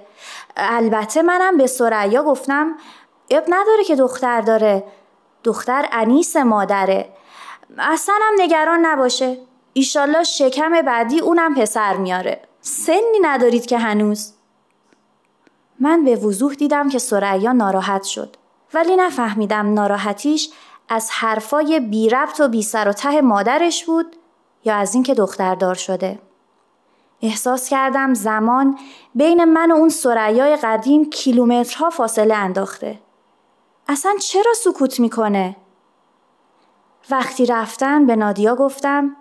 البته 0.56 1.22
منم 1.22 1.56
به 1.56 1.66
سریا 1.66 2.22
گفتم 2.22 2.74
اب 3.30 3.44
نداره 3.48 3.84
که 3.84 3.96
دختر 3.96 4.40
داره. 4.40 4.84
دختر 5.44 5.88
انیس 5.92 6.36
مادره. 6.36 7.08
اصلا 7.78 8.14
هم 8.22 8.34
نگران 8.38 8.86
نباشه. 8.86 9.38
ایشالله 9.72 10.22
شکم 10.22 10.82
بعدی 10.82 11.20
اونم 11.20 11.54
پسر 11.54 11.96
میاره. 11.96 12.49
سنی 12.60 13.18
ندارید 13.22 13.66
که 13.66 13.78
هنوز. 13.78 14.32
من 15.80 16.04
به 16.04 16.16
وضوح 16.16 16.54
دیدم 16.54 16.88
که 16.88 16.98
سریا 16.98 17.52
ناراحت 17.52 18.02
شد 18.02 18.36
ولی 18.74 18.96
نفهمیدم 18.96 19.74
ناراحتیش 19.74 20.50
از 20.88 21.10
حرفای 21.10 21.80
بی 21.80 22.08
ربط 22.08 22.40
و 22.40 22.48
بی 22.48 22.62
سر 22.62 22.88
و 22.88 22.92
ته 22.92 23.20
مادرش 23.20 23.84
بود 23.84 24.16
یا 24.64 24.74
از 24.74 24.94
اینکه 24.94 25.14
دختردار 25.14 25.74
شده. 25.74 26.18
احساس 27.22 27.68
کردم 27.68 28.14
زمان 28.14 28.78
بین 29.14 29.44
من 29.44 29.70
و 29.70 29.74
اون 29.74 29.88
سریای 29.88 30.56
قدیم 30.56 31.10
کیلومترها 31.10 31.90
فاصله 31.90 32.34
انداخته. 32.34 33.00
اصلا 33.88 34.16
چرا 34.20 34.54
سکوت 34.64 35.00
می‌کنه؟ 35.00 35.56
وقتی 37.10 37.46
رفتن 37.46 38.06
به 38.06 38.16
نادیا 38.16 38.56
گفتم 38.56 39.16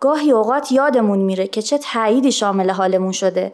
گاهی 0.00 0.32
اوقات 0.32 0.72
یادمون 0.72 1.18
میره 1.18 1.46
که 1.46 1.62
چه 1.62 1.78
تأییدی 1.78 2.32
شامل 2.32 2.70
حالمون 2.70 3.12
شده. 3.12 3.52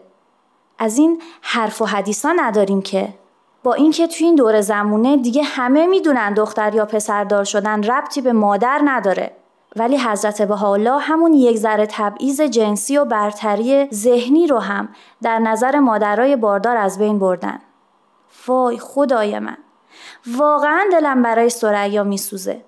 از 0.78 0.98
این 0.98 1.22
حرف 1.40 1.82
و 1.82 1.84
حدیثا 1.84 2.32
نداریم 2.36 2.82
که 2.82 3.08
با 3.62 3.74
اینکه 3.74 4.06
توی 4.06 4.26
این 4.26 4.34
دور 4.34 4.60
زمونه 4.60 5.16
دیگه 5.16 5.42
همه 5.42 5.86
می‌دونن 5.86 6.34
دختر 6.34 6.74
یا 6.74 6.86
پسردار 6.86 7.44
شدن 7.44 7.82
ربطی 7.82 8.20
به 8.20 8.32
مادر 8.32 8.80
نداره 8.84 9.30
ولی 9.76 9.98
حضرت 9.98 10.42
بهاءالله 10.42 10.98
همون 10.98 11.32
یک 11.34 11.56
ذره 11.56 11.86
تبعیض 11.86 12.40
جنسی 12.40 12.96
و 12.96 13.04
برتری 13.04 13.88
ذهنی 13.92 14.46
رو 14.46 14.58
هم 14.58 14.88
در 15.22 15.38
نظر 15.38 15.78
مادرای 15.78 16.36
باردار 16.36 16.76
از 16.76 16.98
بین 16.98 17.18
بردن. 17.18 17.58
وای 18.46 18.78
خدای 18.78 19.38
من 19.38 19.56
واقعا 20.26 20.84
دلم 20.92 21.22
برای 21.22 21.50
سریا 21.50 22.04
میسوزه. 22.04 22.60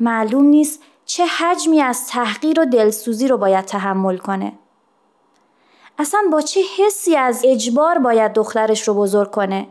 معلوم 0.00 0.44
نیست 0.44 0.82
چه 1.12 1.26
حجمی 1.26 1.82
از 1.82 2.06
تحقیر 2.06 2.60
و 2.60 2.64
دلسوزی 2.64 3.28
رو 3.28 3.36
باید 3.36 3.64
تحمل 3.64 4.16
کنه. 4.16 4.52
اصلا 5.98 6.20
با 6.32 6.40
چه 6.40 6.60
حسی 6.78 7.16
از 7.16 7.42
اجبار 7.44 7.98
باید 7.98 8.32
دخترش 8.32 8.88
رو 8.88 8.94
بزرگ 8.94 9.30
کنه 9.30 9.68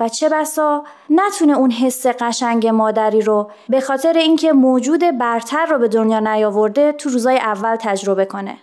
و 0.00 0.08
چه 0.08 0.28
بسا 0.28 0.84
نتونه 1.10 1.52
اون 1.52 1.70
حس 1.70 2.06
قشنگ 2.06 2.66
مادری 2.66 3.22
رو 3.22 3.50
به 3.68 3.80
خاطر 3.80 4.12
اینکه 4.12 4.52
موجود 4.52 5.18
برتر 5.18 5.66
رو 5.66 5.78
به 5.78 5.88
دنیا 5.88 6.20
نیاورده 6.20 6.92
تو 6.92 7.08
روزای 7.08 7.38
اول 7.38 7.76
تجربه 7.76 8.24
کنه. 8.24 8.58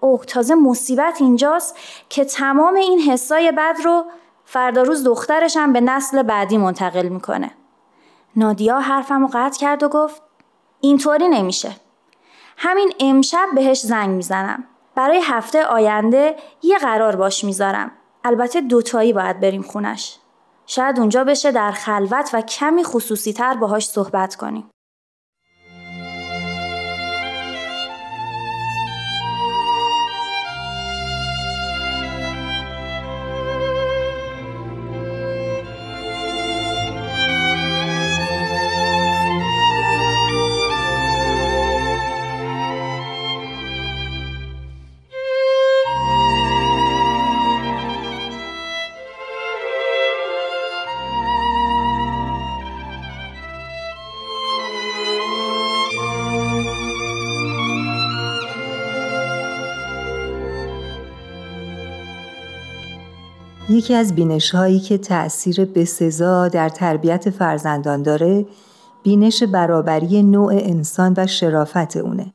اوه 0.00 0.24
تازه 0.24 0.54
مصیبت 0.54 1.16
اینجاست 1.20 1.76
که 2.08 2.24
تمام 2.24 2.74
این 2.74 2.98
حسای 2.98 3.52
بد 3.52 3.76
رو 3.84 4.04
فردا 4.44 4.82
روز 4.82 5.04
دخترش 5.04 5.56
هم 5.56 5.72
به 5.72 5.80
نسل 5.80 6.22
بعدی 6.22 6.58
منتقل 6.58 7.08
می‌کنه. 7.08 7.50
نادیا 8.36 8.80
حرفم 8.80 9.22
رو 9.22 9.30
قطع 9.32 9.58
کرد 9.58 9.82
و 9.82 9.88
گفت 9.88 10.22
اینطوری 10.82 11.28
نمیشه. 11.28 11.76
همین 12.56 12.92
امشب 13.00 13.48
بهش 13.54 13.80
زنگ 13.80 14.10
می‌زنم. 14.10 14.64
برای 14.94 15.20
هفته 15.24 15.64
آینده 15.64 16.36
یه 16.62 16.78
قرار 16.78 17.16
باش 17.16 17.44
می‌ذارم. 17.44 17.92
البته 18.24 18.60
دوتایی 18.60 19.12
باید 19.12 19.40
بریم 19.40 19.62
خونش. 19.62 20.18
شاید 20.66 20.98
اونجا 20.98 21.24
بشه 21.24 21.52
در 21.52 21.72
خلوت 21.72 22.30
و 22.32 22.40
کمی 22.40 22.84
خصوصی 22.84 23.32
تر 23.32 23.54
باهاش 23.54 23.86
صحبت 23.86 24.34
کنیم. 24.36 24.70
یکی 63.72 63.94
از 63.94 64.14
بینش 64.14 64.50
هایی 64.50 64.80
که 64.80 64.98
تأثیر 64.98 65.64
بسزا 65.64 66.48
در 66.48 66.68
تربیت 66.68 67.30
فرزندان 67.30 68.02
داره 68.02 68.46
بینش 69.02 69.42
برابری 69.42 70.22
نوع 70.22 70.52
انسان 70.54 71.14
و 71.16 71.26
شرافت 71.26 71.96
اونه. 71.96 72.32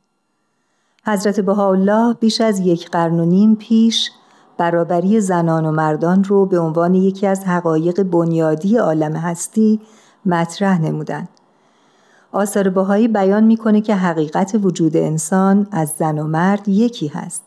حضرت 1.05 1.39
بهاءالله 1.39 2.13
بیش 2.13 2.41
از 2.41 2.59
یک 2.59 2.89
قرن 2.89 3.19
و 3.19 3.25
نیم 3.25 3.55
پیش 3.55 4.11
برابری 4.57 5.21
زنان 5.21 5.65
و 5.65 5.71
مردان 5.71 6.23
رو 6.23 6.45
به 6.45 6.59
عنوان 6.59 6.95
یکی 6.95 7.27
از 7.27 7.43
حقایق 7.43 8.03
بنیادی 8.03 8.77
عالم 8.77 9.15
هستی 9.15 9.81
مطرح 10.25 10.81
نمودن. 10.81 11.27
آثار 12.31 12.69
بهایی 12.69 13.07
بیان 13.07 13.43
می‌کنه 13.43 13.81
که 13.81 13.95
حقیقت 13.95 14.55
وجود 14.63 14.97
انسان 14.97 15.67
از 15.71 15.93
زن 15.97 16.19
و 16.19 16.23
مرد 16.23 16.67
یکی 16.67 17.07
هست 17.07 17.43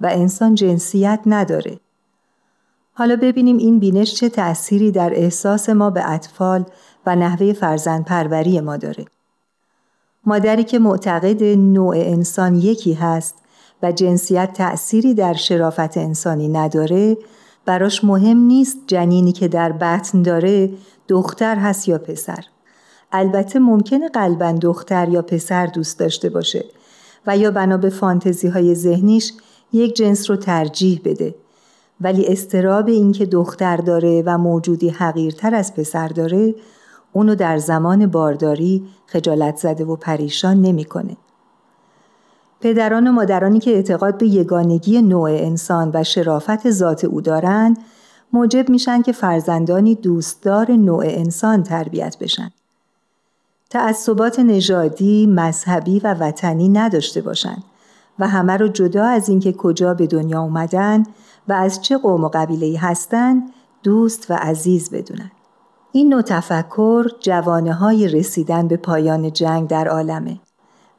و 0.00 0.06
انسان 0.12 0.54
جنسیت 0.54 1.20
نداره. 1.26 1.83
حالا 2.96 3.16
ببینیم 3.16 3.56
این 3.56 3.78
بینش 3.78 4.14
چه 4.14 4.28
تأثیری 4.28 4.90
در 4.90 5.12
احساس 5.14 5.68
ما 5.68 5.90
به 5.90 6.10
اطفال 6.10 6.64
و 7.06 7.16
نحوه 7.16 7.52
فرزند 7.52 8.04
پروری 8.04 8.60
ما 8.60 8.76
داره. 8.76 9.04
مادری 10.26 10.64
که 10.64 10.78
معتقد 10.78 11.42
نوع 11.44 11.96
انسان 11.96 12.54
یکی 12.54 12.92
هست 12.92 13.34
و 13.82 13.92
جنسیت 13.92 14.52
تأثیری 14.52 15.14
در 15.14 15.34
شرافت 15.34 15.96
انسانی 15.96 16.48
نداره 16.48 17.16
براش 17.64 18.04
مهم 18.04 18.36
نیست 18.36 18.76
جنینی 18.86 19.32
که 19.32 19.48
در 19.48 19.72
بطن 19.72 20.22
داره 20.22 20.70
دختر 21.08 21.56
هست 21.56 21.88
یا 21.88 21.98
پسر. 21.98 22.44
البته 23.12 23.58
ممکنه 23.58 24.08
قلبا 24.08 24.52
دختر 24.52 25.08
یا 25.08 25.22
پسر 25.22 25.66
دوست 25.66 25.98
داشته 25.98 26.28
باشه 26.28 26.64
و 27.26 27.36
یا 27.36 27.50
بنا 27.50 27.76
به 27.76 27.90
فانتزی 27.90 28.48
های 28.48 28.74
ذهنیش 28.74 29.32
یک 29.72 29.96
جنس 29.96 30.30
رو 30.30 30.36
ترجیح 30.36 31.00
بده 31.04 31.34
ولی 32.04 32.26
استراب 32.26 32.88
اینکه 32.88 33.26
دختر 33.26 33.76
داره 33.76 34.22
و 34.26 34.38
موجودی 34.38 34.88
حقیرتر 34.88 35.54
از 35.54 35.74
پسر 35.74 36.08
داره 36.08 36.54
اونو 37.12 37.34
در 37.34 37.58
زمان 37.58 38.06
بارداری 38.06 38.88
خجالت 39.06 39.56
زده 39.56 39.84
و 39.84 39.96
پریشان 39.96 40.62
نمی‌کنه. 40.62 41.16
پدران 42.60 43.06
و 43.06 43.12
مادرانی 43.12 43.58
که 43.58 43.70
اعتقاد 43.70 44.18
به 44.18 44.26
یگانگی 44.26 45.02
نوع 45.02 45.30
انسان 45.30 45.90
و 45.94 46.04
شرافت 46.04 46.70
ذات 46.70 47.04
او 47.04 47.20
دارند 47.20 47.78
موجب 48.32 48.68
میشن 48.68 49.02
که 49.02 49.12
فرزندانی 49.12 49.94
دوستدار 49.94 50.70
نوع 50.70 51.04
انسان 51.06 51.62
تربیت 51.62 52.16
بشن. 52.20 52.50
تعصبات 53.70 54.38
نژادی، 54.38 55.26
مذهبی 55.26 56.00
و 56.00 56.14
وطنی 56.14 56.68
نداشته 56.68 57.20
باشند 57.20 57.64
و 58.18 58.28
همه 58.28 58.56
رو 58.56 58.68
جدا 58.68 59.04
از 59.04 59.28
اینکه 59.28 59.52
کجا 59.52 59.94
به 59.94 60.06
دنیا 60.06 60.40
اومدن 60.40 61.02
و 61.48 61.52
از 61.52 61.82
چه 61.82 61.98
قوم 61.98 62.24
و 62.24 62.30
قبیله 62.34 62.78
هستند 62.78 63.52
دوست 63.82 64.30
و 64.30 64.34
عزیز 64.34 64.90
بدونن. 64.90 65.30
این 65.92 66.08
نوع 66.08 66.22
تفکر 66.22 67.06
جوانه 67.20 67.72
های 67.72 68.08
رسیدن 68.08 68.68
به 68.68 68.76
پایان 68.76 69.32
جنگ 69.32 69.68
در 69.68 69.88
عالمه 69.88 70.40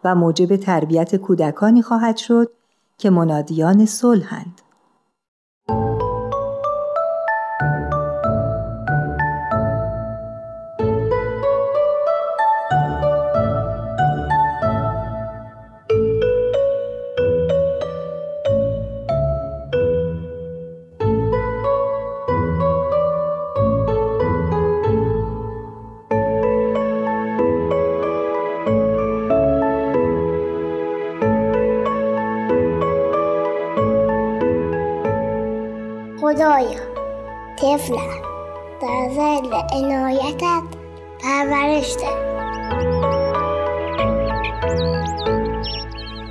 و 0.03 0.15
موجب 0.15 0.55
تربیت 0.55 1.15
کودکانی 1.15 1.81
خواهد 1.81 2.17
شد 2.17 2.51
که 2.97 3.09
منادیان 3.09 3.85
صلحند. 3.85 4.61
طفلم 37.57 38.21
در 38.81 39.09
زل 39.09 39.53
عنایتت 39.73 40.63
پرورش 41.23 41.95
ده. 41.95 42.35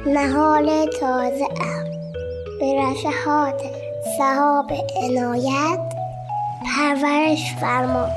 نهال 0.06 0.86
تازه 1.00 1.44
ام. 1.44 1.84
به 2.60 2.82
رشحات 2.82 3.62
صحاب 4.18 4.72
عنایت 5.02 5.80
پرورش 6.64 7.54
فرما. 7.60 8.08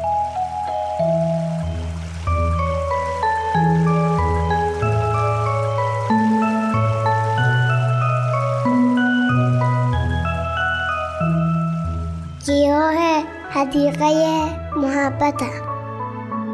حدیقه 13.67 14.45
محبتم. 14.75 15.45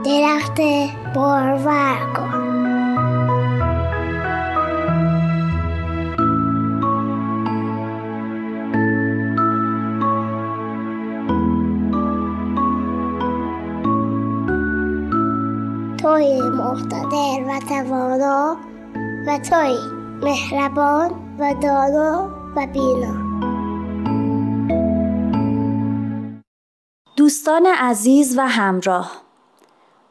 درخت 0.06 0.62
بارور 1.16 1.98
کن. 2.16 2.44
توی 15.98 16.42
مقتدر 16.42 17.44
و 17.48 17.60
توانا 17.70 18.58
و 19.28 19.40
توی 19.50 19.78
مهربان 20.24 21.12
و 21.40 21.54
دانا 21.62 22.30
و 22.56 22.68
بینا. 22.74 23.23
دوستان 27.44 27.66
عزیز 27.66 28.38
و 28.38 28.48
همراه 28.48 29.12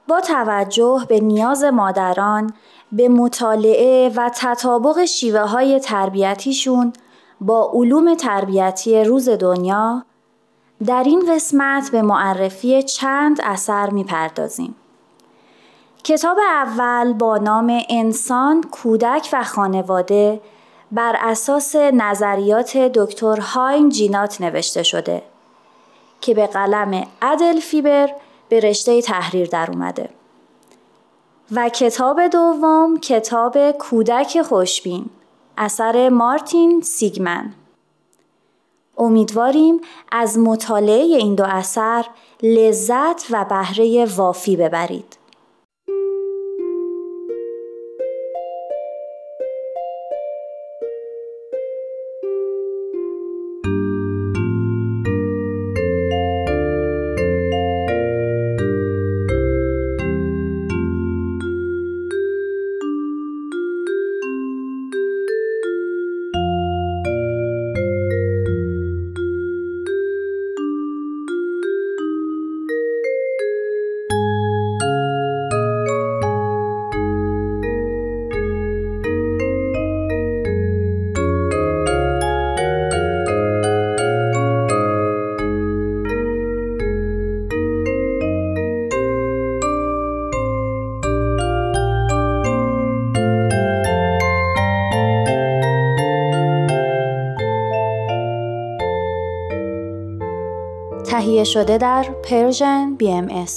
با 0.09 0.21
توجه 0.21 1.07
به 1.09 1.21
نیاز 1.21 1.65
مادران 1.65 2.53
به 2.93 3.09
مطالعه 3.09 4.13
و 4.17 4.31
تطابق 4.35 5.05
شیوه 5.05 5.41
های 5.41 5.81
تربیتیشون 5.81 6.93
با 7.41 7.71
علوم 7.75 8.15
تربیتی 8.15 9.05
روز 9.05 9.29
دنیا 9.29 10.05
در 10.87 11.03
این 11.07 11.35
قسمت 11.35 11.91
به 11.91 12.03
معرفی 12.03 12.83
چند 12.83 13.41
اثر 13.45 13.91
می‌پردازیم. 13.91 14.75
کتاب 16.05 16.39
اول 16.39 17.13
با 17.13 17.39
نام 17.39 17.81
انسان، 17.89 18.63
کودک 18.63 19.29
و 19.33 19.45
خانواده 19.45 20.41
بر 20.93 21.17
اساس 21.21 21.77
نظریات 21.77 22.77
دکتر 22.77 23.41
هاین 23.41 23.89
جینات 23.89 24.41
نوشته 24.41 24.83
شده 24.83 25.32
که 26.23 26.35
به 26.35 26.47
قلم 26.47 27.07
عدل 27.23 27.61
فیبر 27.61 28.11
به 28.49 28.61
رشته 28.61 29.03
تحریر 29.03 29.49
در 29.49 29.71
اومده. 29.71 30.09
و 31.55 31.69
کتاب 31.69 32.27
دوم 32.27 33.01
کتاب 33.01 33.71
کودک 33.71 34.43
خوشبین 34.43 35.11
اثر 35.59 36.09
مارتین 36.09 36.81
سیگمن 36.81 37.53
امیدواریم 38.99 39.81
از 40.13 40.39
مطالعه 40.39 41.03
این 41.03 41.35
دو 41.35 41.45
اثر 41.45 42.07
لذت 42.43 43.27
و 43.31 43.45
بهره 43.45 44.05
وافی 44.17 44.57
ببرید. 44.57 45.22
تهیه 101.43 101.53
شده 101.53 101.79
در 101.79 102.03
پرژن 102.31 102.97
BMS 103.01 103.53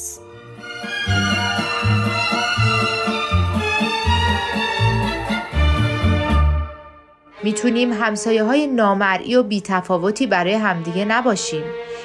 می‌تونیم 7.43 7.93
همسایه 7.93 8.43
های 8.43 8.67
نامرئی 8.67 9.35
و 9.35 9.43
بیتفاوتی 9.43 10.27
برای 10.27 10.53
همدیگه 10.53 11.05
نباشیم. 11.05 11.63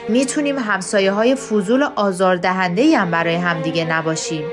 می‌تونیم 0.09 0.59
همسایه 0.59 1.13
های 1.13 1.35
فضول 1.35 1.83
و 1.83 1.89
آزاردهنده 1.97 2.99
هم 2.99 3.11
برای 3.11 3.35
همدیگه 3.35 3.85
نباشیم. 3.85 4.45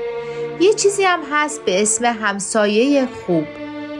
یه 0.60 0.72
چیزی 0.72 1.02
هم 1.02 1.20
هست 1.32 1.64
به 1.64 1.82
اسم 1.82 2.04
همسایه 2.04 3.06
خوب. 3.06 3.44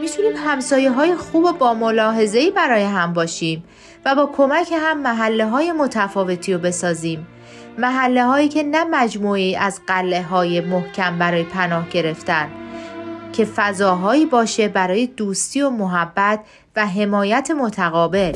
می‌تونیم 0.01 0.33
همسایه 0.35 0.91
های 0.91 1.15
خوب 1.15 1.43
و 1.43 1.51
با 1.53 1.73
ملاحظه‌ای 1.73 2.51
برای 2.51 2.83
هم 2.83 3.13
باشیم. 3.13 3.63
و 4.05 4.15
با 4.15 4.29
کمک 4.37 4.73
هم 4.75 5.01
محله 5.01 5.45
های 5.45 5.71
متفاوتی 5.71 6.53
رو 6.53 6.59
بسازیم. 6.59 7.27
محله 7.77 8.25
هایی 8.25 8.49
که 8.49 8.63
نه 8.63 8.83
مجموعی 8.83 9.55
از 9.55 9.81
قله 9.87 10.23
های 10.23 10.61
محکم 10.61 11.19
برای 11.19 11.43
پناه 11.43 11.89
گرفتن 11.89 12.49
که 13.33 13.45
فضاهایی 13.45 14.25
باشه 14.25 14.67
برای 14.67 15.07
دوستی 15.07 15.61
و 15.61 15.69
محبت 15.69 16.39
و 16.75 16.87
حمایت 16.87 17.51
متقابل. 17.51 18.33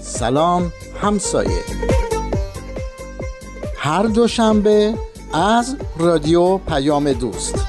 سلام 0.00 0.72
همسایه. 1.02 1.62
هر 3.76 4.02
دوشنبه 4.02 4.94
از 5.32 5.76
رادیو 5.98 6.58
پیام 6.58 7.12
دوست. 7.12 7.61